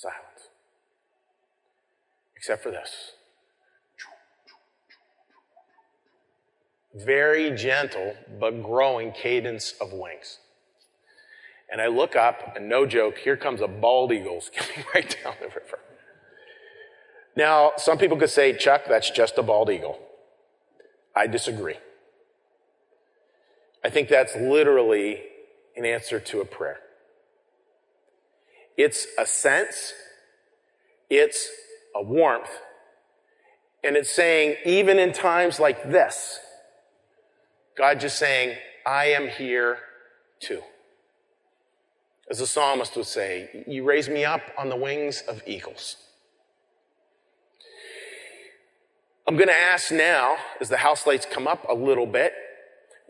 Silence. 0.00 0.48
Except 2.34 2.62
for 2.62 2.70
this. 2.70 3.12
Very 6.94 7.50
gentle, 7.50 8.16
but 8.40 8.62
growing 8.62 9.12
cadence 9.12 9.74
of 9.78 9.92
wings. 9.92 10.38
And 11.70 11.82
I 11.82 11.88
look 11.88 12.16
up, 12.16 12.56
and 12.56 12.66
no 12.66 12.86
joke, 12.86 13.18
here 13.18 13.36
comes 13.36 13.60
a 13.60 13.68
bald 13.68 14.10
eagle 14.10 14.40
skipping 14.40 14.84
right 14.94 15.16
down 15.22 15.34
the 15.38 15.48
river. 15.48 15.80
Now, 17.36 17.72
some 17.76 17.98
people 17.98 18.16
could 18.16 18.30
say, 18.30 18.56
Chuck, 18.56 18.84
that's 18.88 19.10
just 19.10 19.36
a 19.36 19.42
bald 19.42 19.68
eagle. 19.68 19.98
I 21.14 21.26
disagree. 21.26 21.76
I 23.84 23.90
think 23.90 24.08
that's 24.08 24.34
literally 24.34 25.20
an 25.76 25.84
answer 25.84 26.18
to 26.20 26.40
a 26.40 26.46
prayer. 26.46 26.80
It's 28.82 29.06
a 29.18 29.26
sense, 29.26 29.92
it's 31.10 31.50
a 31.94 32.02
warmth, 32.02 32.48
and 33.84 33.94
it's 33.94 34.10
saying, 34.10 34.56
even 34.64 34.98
in 34.98 35.12
times 35.12 35.60
like 35.60 35.90
this, 35.90 36.38
God 37.76 38.00
just 38.00 38.18
saying, 38.18 38.56
I 38.86 39.08
am 39.08 39.28
here 39.28 39.80
too. 40.40 40.62
As 42.30 42.38
the 42.38 42.46
psalmist 42.46 42.96
would 42.96 43.04
say, 43.04 43.64
You 43.66 43.84
raise 43.84 44.08
me 44.08 44.24
up 44.24 44.40
on 44.56 44.70
the 44.70 44.76
wings 44.76 45.24
of 45.28 45.42
eagles. 45.46 45.96
I'm 49.28 49.36
going 49.36 49.48
to 49.48 49.54
ask 49.54 49.92
now, 49.92 50.36
as 50.58 50.70
the 50.70 50.78
house 50.78 51.06
lights 51.06 51.26
come 51.30 51.46
up 51.46 51.66
a 51.68 51.74
little 51.74 52.06
bit, 52.06 52.32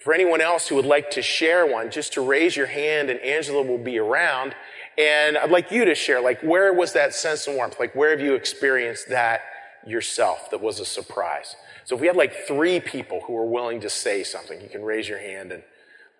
for 0.03 0.15
anyone 0.15 0.41
else 0.41 0.67
who 0.67 0.77
would 0.77 0.87
like 0.87 1.11
to 1.11 1.23
share 1.23 1.67
one, 1.67 1.91
just 1.91 2.15
to 2.15 2.23
raise 2.23 2.57
your 2.57 2.67
hand 2.67 3.11
and 3.11 3.21
Angela 3.21 3.63
will 3.63 3.79
be 3.79 3.99
around. 3.99 4.55
And 5.01 5.39
I'd 5.39 5.51
like 5.51 5.71
you 5.71 5.87
to 5.87 5.95
share, 5.95 6.21
like, 6.21 6.43
where 6.43 6.75
was 6.75 6.93
that 6.93 7.15
sense 7.15 7.47
of 7.47 7.55
warmth? 7.55 7.81
Like, 7.81 7.95
where 7.95 8.11
have 8.11 8.21
you 8.21 8.35
experienced 8.35 9.09
that 9.09 9.41
yourself 9.87 10.51
that 10.51 10.61
was 10.61 10.79
a 10.79 10.85
surprise? 10.85 11.57
So 11.85 11.95
if 11.95 12.03
we 12.03 12.07
had 12.07 12.17
like 12.17 12.35
three 12.47 12.81
people 12.81 13.23
who 13.27 13.33
were 13.33 13.47
willing 13.47 13.81
to 13.81 13.89
say 13.89 14.23
something, 14.23 14.61
you 14.61 14.69
can 14.69 14.83
raise 14.83 15.09
your 15.09 15.19
hand 15.19 15.53
and 15.53 15.63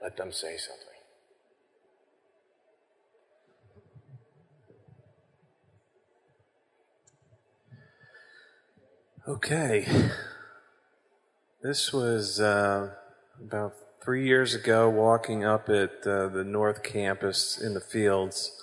let 0.03 0.17
them 0.17 0.33
say 0.33 0.57
something. 0.57 0.87
Okay. 9.29 9.87
This 11.63 11.93
was 11.93 12.41
uh, 12.41 12.95
about 13.39 13.75
three 14.03 14.27
years 14.27 14.55
ago, 14.55 14.89
walking 14.89 15.45
up 15.45 15.69
at 15.69 16.07
uh, 16.07 16.29
the 16.29 16.43
North 16.43 16.83
Campus 16.83 17.61
in 17.61 17.75
the 17.75 17.81
fields, 17.81 18.60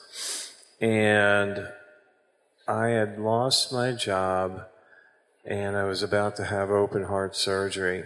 and 0.80 1.68
I 2.68 2.90
had 2.90 3.18
lost 3.20 3.72
my 3.72 3.94
job, 3.94 4.66
and 5.46 5.76
I 5.76 5.86
was 5.86 6.04
about 6.04 6.36
to 6.36 6.46
have 6.46 6.70
open 6.70 7.04
heart 7.04 7.36
surgery, 7.36 8.04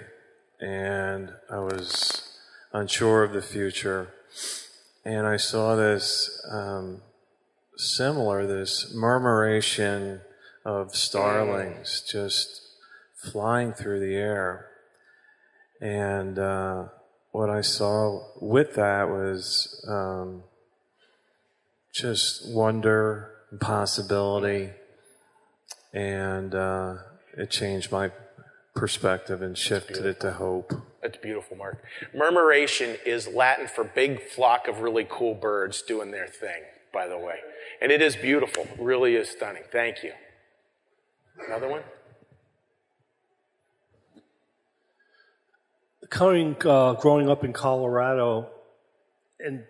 and 0.59 1.33
I 1.49 1.59
was 1.59 2.37
unsure 2.71 3.23
of 3.23 3.33
the 3.33 3.41
future, 3.41 4.13
and 5.03 5.25
I 5.25 5.37
saw 5.37 5.75
this 5.75 6.45
um, 6.49 7.01
similar, 7.75 8.45
this 8.45 8.93
murmuration 8.93 10.21
of 10.63 10.95
starlings 10.95 12.03
just 12.07 12.61
flying 13.31 13.73
through 13.73 13.99
the 13.99 14.15
air. 14.15 14.67
And 15.81 16.37
uh, 16.37 16.85
what 17.31 17.49
I 17.49 17.61
saw 17.61 18.23
with 18.39 18.75
that 18.75 19.09
was 19.09 19.83
um, 19.87 20.43
just 21.91 22.49
wonder 22.49 23.31
and 23.51 23.59
possibility. 23.59 24.71
And 25.93 26.55
uh, 26.55 26.97
it 27.37 27.51
changed 27.51 27.91
my 27.91 28.11
perspective 28.75 29.41
and 29.41 29.57
shifted 29.57 30.05
it 30.05 30.19
to 30.21 30.31
hope. 30.31 30.73
That's 31.01 31.17
beautiful, 31.17 31.57
Mark. 31.57 31.83
Murmuration 32.15 32.95
is 33.05 33.27
Latin 33.27 33.67
for 33.67 33.83
big 33.83 34.21
flock 34.21 34.67
of 34.67 34.79
really 34.79 35.05
cool 35.09 35.33
birds 35.33 35.81
doing 35.81 36.11
their 36.11 36.27
thing, 36.27 36.63
by 36.93 37.07
the 37.07 37.17
way. 37.17 37.39
And 37.81 37.91
it 37.91 38.01
is 38.01 38.15
beautiful, 38.15 38.67
really 38.79 39.15
is 39.15 39.29
stunning. 39.29 39.63
Thank 39.71 40.03
you. 40.03 40.13
Another 41.47 41.67
one? 41.67 41.81
Coming, 46.09 46.55
uh, 46.65 46.93
growing 46.93 47.29
up 47.29 47.43
in 47.43 47.53
Colorado, 47.53 48.49
and 49.39 49.63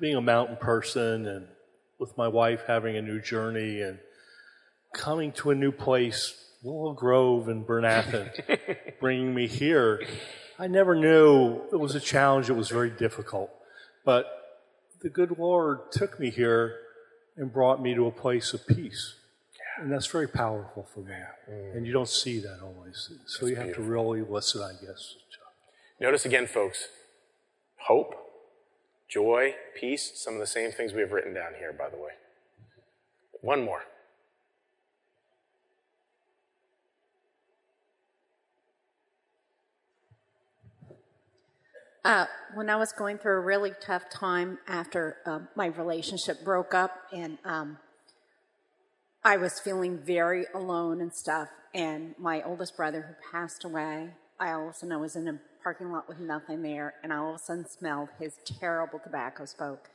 being 0.00 0.16
a 0.16 0.20
mountain 0.20 0.56
person, 0.56 1.26
and 1.26 1.48
with 1.98 2.16
my 2.16 2.28
wife 2.28 2.62
having 2.66 2.96
a 2.96 3.02
new 3.02 3.20
journey, 3.20 3.80
and 3.82 3.98
coming 4.94 5.32
to 5.32 5.50
a 5.50 5.54
new 5.54 5.72
place, 5.72 6.34
Willow 6.62 6.92
Grove 6.92 7.48
and 7.48 7.66
Bryn 7.66 7.84
Athyn, 7.84 8.30
bringing 9.00 9.34
me 9.34 9.46
here, 9.46 10.02
I 10.58 10.66
never 10.66 10.94
knew 10.94 11.62
it 11.72 11.76
was 11.76 11.94
a 11.94 12.00
challenge. 12.00 12.50
It 12.50 12.56
was 12.56 12.68
very 12.68 12.90
difficult, 12.90 13.50
but 14.04 14.26
the 15.00 15.08
good 15.08 15.38
Lord 15.38 15.90
took 15.90 16.20
me 16.20 16.30
here 16.30 16.76
and 17.36 17.52
brought 17.52 17.80
me 17.80 17.94
to 17.94 18.06
a 18.06 18.10
place 18.10 18.52
of 18.52 18.66
peace. 18.66 19.14
And 19.78 19.90
that's 19.90 20.06
very 20.06 20.28
powerful 20.28 20.86
for 20.92 21.00
me. 21.00 21.14
Mm. 21.50 21.76
And 21.76 21.86
you 21.86 21.92
don't 21.92 22.08
see 22.08 22.38
that 22.40 22.58
always. 22.62 23.10
So 23.26 23.46
you 23.46 23.56
have 23.56 23.74
to 23.74 23.82
really 23.82 24.20
listen, 24.20 24.60
I 24.60 24.72
guess. 24.84 25.14
Notice 25.98 26.26
again, 26.26 26.46
folks 26.46 26.88
hope, 27.80 28.14
joy, 29.10 29.54
peace, 29.78 30.12
some 30.14 30.34
of 30.34 30.40
the 30.40 30.46
same 30.46 30.70
things 30.70 30.92
we 30.92 31.00
have 31.00 31.10
written 31.10 31.34
down 31.34 31.52
here, 31.58 31.72
by 31.72 31.90
the 31.90 31.96
way. 31.96 32.12
One 33.42 33.64
more. 33.64 33.82
Uh, 42.02 42.24
when 42.54 42.70
I 42.70 42.76
was 42.76 42.92
going 42.92 43.18
through 43.18 43.34
a 43.34 43.40
really 43.40 43.72
tough 43.78 44.08
time 44.10 44.58
after 44.66 45.18
uh, 45.26 45.40
my 45.54 45.66
relationship 45.66 46.42
broke 46.42 46.72
up, 46.72 46.92
and 47.12 47.36
um, 47.44 47.76
I 49.22 49.36
was 49.36 49.60
feeling 49.60 49.98
very 49.98 50.46
alone 50.54 51.02
and 51.02 51.12
stuff, 51.12 51.48
and 51.74 52.14
my 52.18 52.42
oldest 52.42 52.76
brother 52.76 53.02
who 53.02 53.30
passed 53.30 53.64
away, 53.64 54.10
I 54.38 54.52
all 54.52 54.68
of 54.68 54.70
a 54.70 54.78
sudden 54.78 54.92
I 54.92 54.96
was 54.96 55.14
in 55.14 55.28
a 55.28 55.40
parking 55.62 55.90
lot 55.92 56.08
with 56.08 56.18
nothing 56.18 56.62
there, 56.62 56.94
and 57.02 57.12
I 57.12 57.16
all 57.16 57.30
of 57.30 57.36
a 57.36 57.38
sudden 57.38 57.66
smelled 57.68 58.08
his 58.18 58.34
terrible 58.44 58.98
tobacco 58.98 59.44
smoke, 59.44 59.88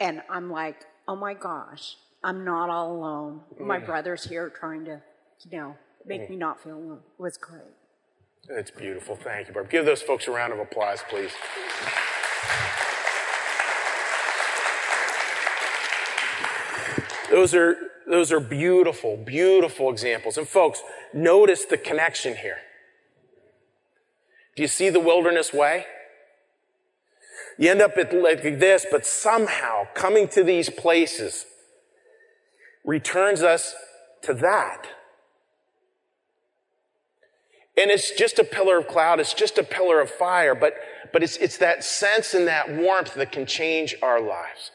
and 0.00 0.22
I'm 0.30 0.50
like, 0.50 0.84
oh 1.08 1.16
my 1.16 1.34
gosh, 1.34 1.96
I'm 2.24 2.44
not 2.44 2.70
all 2.70 2.92
alone. 2.96 3.42
My 3.58 3.78
Mm. 3.80 3.86
brother's 3.86 4.24
here 4.24 4.48
trying 4.50 4.84
to, 4.84 5.02
you 5.48 5.58
know, 5.58 5.76
make 6.04 6.22
Mm. 6.22 6.30
me 6.30 6.36
not 6.36 6.60
feel 6.62 6.76
alone. 6.76 7.02
It 7.18 7.22
was 7.22 7.36
great. 7.36 7.74
It's 8.48 8.70
beautiful. 8.70 9.16
Thank 9.16 9.48
you, 9.48 9.54
Barb. 9.54 9.70
Give 9.70 9.84
those 9.84 10.02
folks 10.02 10.26
a 10.26 10.32
round 10.32 10.52
of 10.52 10.58
applause, 10.58 11.02
please. 11.08 11.32
Those 17.30 17.54
are, 17.54 17.76
those 18.06 18.30
are 18.30 18.40
beautiful, 18.40 19.16
beautiful 19.16 19.90
examples. 19.90 20.36
And 20.36 20.46
folks, 20.46 20.82
notice 21.14 21.64
the 21.64 21.78
connection 21.78 22.36
here. 22.36 22.58
Do 24.54 24.62
you 24.62 24.68
see 24.68 24.90
the 24.90 25.00
wilderness 25.00 25.52
way? 25.52 25.86
You 27.58 27.70
end 27.70 27.82
up 27.82 27.96
at 27.96 28.12
like 28.14 28.42
this, 28.42 28.86
but 28.90 29.06
somehow 29.06 29.86
coming 29.94 30.28
to 30.28 30.42
these 30.42 30.70
places 30.70 31.46
returns 32.84 33.42
us 33.42 33.74
to 34.22 34.34
that. 34.34 34.86
And 37.76 37.90
it's 37.90 38.10
just 38.10 38.38
a 38.38 38.44
pillar 38.44 38.78
of 38.78 38.88
cloud, 38.88 39.20
it's 39.20 39.34
just 39.34 39.58
a 39.58 39.62
pillar 39.62 40.00
of 40.00 40.10
fire, 40.10 40.54
but, 40.54 40.74
but 41.12 41.22
it's, 41.22 41.36
it's 41.38 41.56
that 41.58 41.84
sense 41.84 42.34
and 42.34 42.46
that 42.46 42.70
warmth 42.70 43.14
that 43.14 43.32
can 43.32 43.46
change 43.46 43.94
our 44.02 44.20
lives 44.20 44.70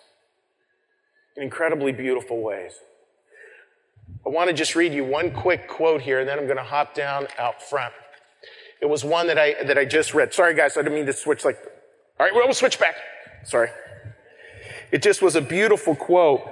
in 1.36 1.44
incredibly 1.44 1.92
beautiful 1.92 2.42
ways. 2.42 2.74
I 4.26 4.30
want 4.30 4.50
to 4.50 4.54
just 4.54 4.76
read 4.76 4.94
you 4.94 5.06
one 5.06 5.32
quick 5.32 5.68
quote 5.68 6.02
here, 6.02 6.20
and 6.20 6.28
then 6.28 6.40
I'm 6.40 6.46
going 6.46 6.58
to 6.58 6.64
hop 6.64 6.96
down 6.96 7.28
out 7.38 7.62
front. 7.62 7.94
It 8.82 8.86
was 8.86 9.04
one 9.04 9.28
that 9.28 9.40
I, 9.40 9.64
that 9.64 9.78
I 9.78 9.86
just 9.86 10.14
read. 10.14 10.34
Sorry, 10.34 10.54
guys, 10.54 10.78
I 10.78 10.82
didn't 10.82 10.96
mean 10.96 11.06
to 11.08 11.14
switch 11.14 11.44
like, 11.44 11.58
all 12.20 12.26
right, 12.26 12.34
we'll 12.34 12.54
switch 12.54 12.80
back. 12.80 12.96
Sorry. 13.44 13.70
It 14.92 15.02
just 15.02 15.22
was 15.22 15.36
a 15.36 15.42
beautiful 15.42 15.96
quote. 15.96 16.42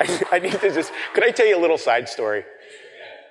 I, 0.00 0.22
I 0.32 0.38
need 0.38 0.52
to 0.52 0.72
just, 0.72 0.92
could 1.14 1.24
I 1.24 1.30
tell 1.30 1.46
you 1.46 1.58
a 1.58 1.60
little 1.60 1.78
side 1.78 2.08
story? 2.08 2.44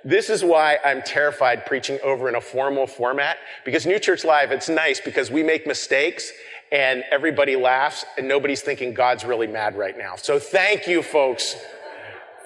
This 0.03 0.29
is 0.29 0.43
why 0.43 0.77
I'm 0.85 1.01
terrified 1.01 1.65
preaching 1.65 1.97
over 2.03 2.29
in 2.29 2.35
a 2.35 2.41
formal 2.41 2.85
format 2.85 3.37
because 3.63 3.87
New 3.87 3.97
Church 3.97 4.23
Live, 4.23 4.51
it's 4.51 4.69
nice 4.69 5.01
because 5.01 5.31
we 5.31 5.41
make 5.41 5.65
mistakes 5.65 6.31
and 6.71 7.03
everybody 7.11 7.55
laughs 7.55 8.05
and 8.17 8.27
nobody's 8.27 8.61
thinking 8.61 8.93
God's 8.93 9.23
really 9.23 9.47
mad 9.47 9.77
right 9.77 9.97
now. 9.97 10.15
So 10.15 10.39
thank 10.39 10.87
you 10.87 11.03
folks 11.03 11.55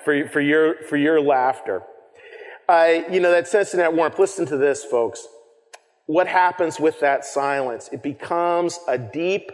for, 0.04 0.28
for 0.28 0.42
your, 0.42 0.76
for 0.84 0.98
your 0.98 1.22
laughter. 1.22 1.84
Uh, 2.68 3.02
you 3.10 3.20
know, 3.20 3.32
that 3.32 3.48
sense 3.48 3.74
and 3.74 3.80
that 3.82 3.94
warmth. 3.94 4.20
Listen 4.20 4.46
to 4.48 4.58
this, 4.58 4.84
folks. 4.84 5.28
What 6.06 6.28
happens 6.28 6.80
with 6.80 7.00
that 7.00 7.26
silence? 7.26 7.90
It 7.92 8.04
becomes 8.04 8.80
a 8.88 8.98
deep, 8.98 9.52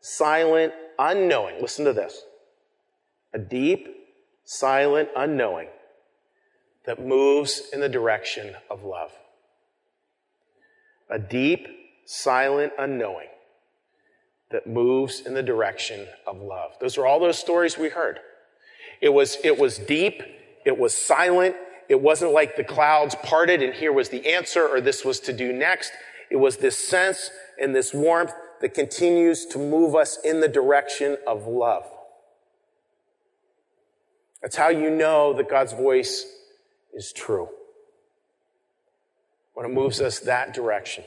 silent, 0.00 0.72
unknowing. 0.98 1.60
Listen 1.60 1.84
to 1.84 1.92
this. 1.92 2.22
A 3.34 3.38
deep, 3.38 3.88
silent, 4.44 5.08
unknowing 5.16 5.68
that 6.84 7.00
moves 7.04 7.62
in 7.72 7.80
the 7.80 7.88
direction 7.88 8.54
of 8.68 8.84
love. 8.84 9.12
A 11.08 11.18
deep, 11.18 11.66
silent, 12.04 12.72
unknowing 12.78 13.28
that 14.52 14.66
moves 14.66 15.20
in 15.20 15.34
the 15.34 15.42
direction 15.42 16.06
of 16.26 16.40
love. 16.40 16.72
Those 16.80 16.98
are 16.98 17.06
all 17.06 17.20
those 17.20 17.38
stories 17.38 17.76
we 17.76 17.88
heard. 17.88 18.20
It 19.00 19.10
was, 19.10 19.36
it 19.42 19.58
was 19.58 19.78
deep. 19.78 20.22
It 20.64 20.78
was 20.78 20.96
silent. 20.96 21.56
It 21.88 22.00
wasn't 22.00 22.32
like 22.32 22.56
the 22.56 22.64
clouds 22.64 23.14
parted 23.22 23.62
and 23.62 23.74
here 23.74 23.92
was 23.92 24.08
the 24.08 24.32
answer 24.32 24.66
or 24.66 24.80
this 24.80 25.04
was 25.04 25.20
to 25.20 25.32
do 25.32 25.52
next. 25.52 25.92
It 26.30 26.36
was 26.36 26.56
this 26.56 26.78
sense 26.78 27.30
and 27.60 27.74
this 27.74 27.92
warmth 27.92 28.32
that 28.60 28.74
continues 28.74 29.44
to 29.46 29.58
move 29.58 29.94
us 29.94 30.18
in 30.24 30.40
the 30.40 30.48
direction 30.48 31.18
of 31.26 31.46
love. 31.46 31.84
That's 34.40 34.56
how 34.56 34.68
you 34.68 34.90
know 34.90 35.32
that 35.34 35.50
God's 35.50 35.72
voice 35.72 36.26
is 36.94 37.12
true. 37.12 37.48
When 39.54 39.66
it 39.66 39.72
moves 39.72 40.00
us 40.00 40.20
that 40.20 40.54
direction. 40.54 41.04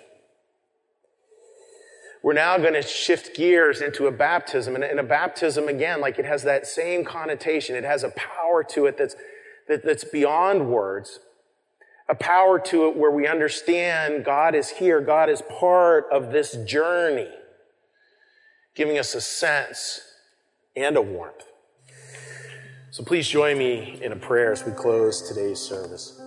We're 2.26 2.34
now 2.34 2.58
going 2.58 2.74
to 2.74 2.82
shift 2.82 3.36
gears 3.36 3.82
into 3.82 4.08
a 4.08 4.12
baptism. 4.12 4.76
And 4.76 5.00
a 5.00 5.04
baptism, 5.04 5.68
again, 5.68 6.02
like 6.02 6.18
it 6.18 6.26
has 6.26 6.42
that 6.42 6.66
same 6.66 7.06
connotation. 7.06 7.76
It 7.76 7.84
has 7.84 8.04
a 8.04 8.10
power 8.10 8.64
to 8.64 8.88
it 8.88 8.98
that's, 8.98 9.16
that, 9.68 9.86
that's 9.86 10.04
beyond 10.06 10.68
words. 10.68 11.20
A 12.10 12.16
power 12.16 12.58
to 12.62 12.88
it 12.88 12.98
where 12.98 13.12
we 13.12 13.28
understand 13.28 14.26
God 14.26 14.56
is 14.56 14.72
here. 14.72 15.02
God 15.02 15.30
is 15.30 15.44
part 15.44 16.08
of 16.12 16.32
this 16.32 16.54
journey, 16.66 17.30
giving 18.74 18.98
us 18.98 19.14
a 19.14 19.22
sense 19.22 20.02
and 20.76 20.98
a 20.98 21.04
warmth. 21.04 21.44
So 22.90 23.04
please 23.04 23.28
join 23.28 23.60
me 23.60 24.00
in 24.02 24.12
a 24.12 24.16
prayer 24.16 24.52
as 24.52 24.66
we 24.66 24.72
close 24.72 25.30
today's 25.30 25.60
service. 25.60 26.20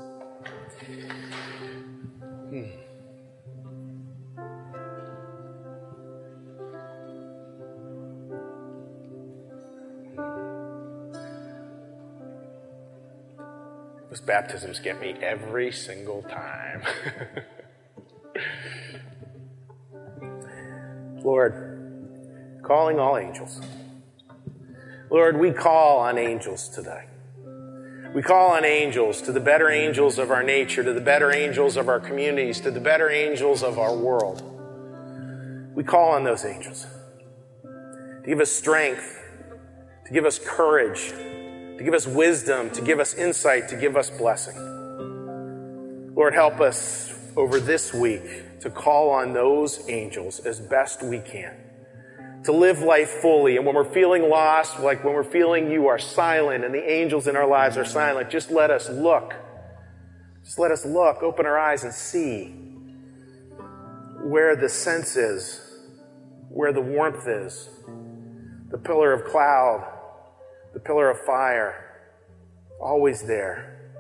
Baptisms 14.20 14.80
get 14.80 15.00
me 15.00 15.16
every 15.22 15.72
single 15.72 16.22
time. 16.22 16.82
Lord, 21.22 22.60
calling 22.62 22.98
all 22.98 23.16
angels. 23.16 23.60
Lord, 25.10 25.38
we 25.38 25.52
call 25.52 25.98
on 25.98 26.18
angels 26.18 26.68
today. 26.68 27.04
We 28.14 28.22
call 28.22 28.52
on 28.52 28.64
angels 28.64 29.20
to 29.22 29.32
the 29.32 29.40
better 29.40 29.70
angels 29.70 30.18
of 30.18 30.30
our 30.30 30.42
nature, 30.42 30.82
to 30.82 30.92
the 30.92 31.00
better 31.00 31.30
angels 31.30 31.76
of 31.76 31.88
our 31.88 32.00
communities, 32.00 32.60
to 32.62 32.70
the 32.70 32.80
better 32.80 33.10
angels 33.10 33.62
of 33.62 33.78
our 33.78 33.94
world. 33.94 34.42
We 35.74 35.84
call 35.84 36.10
on 36.10 36.24
those 36.24 36.44
angels 36.44 36.86
to 37.62 38.22
give 38.26 38.40
us 38.40 38.50
strength, 38.50 39.18
to 40.06 40.12
give 40.12 40.24
us 40.24 40.38
courage, 40.38 41.12
to 41.78 41.84
give 41.84 41.94
us 41.94 42.06
wisdom, 42.06 42.70
to 42.70 42.82
give 42.82 43.00
us 43.00 43.14
insight, 43.14 43.68
to 43.70 43.76
give 43.76 43.96
us 43.96 44.10
blessing. 44.10 44.56
Lord, 46.14 46.34
help 46.34 46.60
us 46.60 47.14
over 47.36 47.60
this 47.60 47.94
week 47.94 48.60
to 48.60 48.70
call 48.70 49.10
on 49.10 49.32
those 49.32 49.88
angels 49.88 50.40
as 50.40 50.60
best 50.60 51.02
we 51.02 51.20
can 51.20 51.56
to 52.44 52.52
live 52.52 52.80
life 52.80 53.10
fully. 53.10 53.56
And 53.56 53.66
when 53.66 53.74
we're 53.74 53.92
feeling 53.92 54.28
lost, 54.28 54.80
like 54.80 55.04
when 55.04 55.14
we're 55.14 55.24
feeling 55.24 55.70
you 55.70 55.88
are 55.88 55.98
silent 55.98 56.64
and 56.64 56.74
the 56.74 56.90
angels 56.90 57.26
in 57.26 57.36
our 57.36 57.46
lives 57.46 57.76
are 57.76 57.84
silent, 57.84 58.30
just 58.30 58.50
let 58.50 58.70
us 58.70 58.88
look. 58.88 59.34
Just 60.44 60.58
let 60.58 60.70
us 60.70 60.84
look, 60.86 61.22
open 61.22 61.46
our 61.46 61.58
eyes 61.58 61.84
and 61.84 61.92
see 61.92 62.46
where 64.22 64.56
the 64.56 64.68
sense 64.68 65.16
is, 65.16 65.60
where 66.48 66.72
the 66.72 66.80
warmth 66.80 67.28
is, 67.28 67.68
the 68.70 68.78
pillar 68.78 69.12
of 69.12 69.24
cloud, 69.24 69.86
the 70.78 70.84
pillar 70.84 71.10
of 71.10 71.18
fire, 71.18 71.74
always 72.80 73.22
there, 73.22 73.90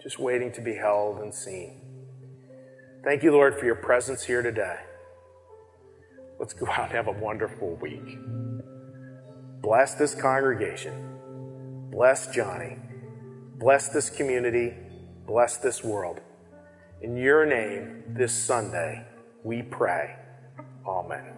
just 0.00 0.20
waiting 0.20 0.52
to 0.52 0.60
be 0.60 0.76
held 0.76 1.18
and 1.18 1.34
seen. 1.34 1.80
Thank 3.02 3.24
you, 3.24 3.32
Lord, 3.32 3.58
for 3.58 3.64
your 3.64 3.74
presence 3.74 4.22
here 4.22 4.40
today. 4.40 4.76
Let's 6.38 6.54
go 6.54 6.68
out 6.68 6.84
and 6.84 6.92
have 6.92 7.08
a 7.08 7.12
wonderful 7.12 7.74
week. 7.82 8.18
Bless 9.62 9.96
this 9.96 10.14
congregation. 10.14 11.88
Bless 11.90 12.32
Johnny. 12.32 12.78
Bless 13.56 13.88
this 13.88 14.08
community. 14.08 14.74
Bless 15.26 15.56
this 15.56 15.82
world. 15.82 16.20
In 17.02 17.16
your 17.16 17.46
name, 17.46 18.04
this 18.06 18.32
Sunday, 18.32 19.04
we 19.42 19.62
pray. 19.62 20.14
Amen. 20.86 21.37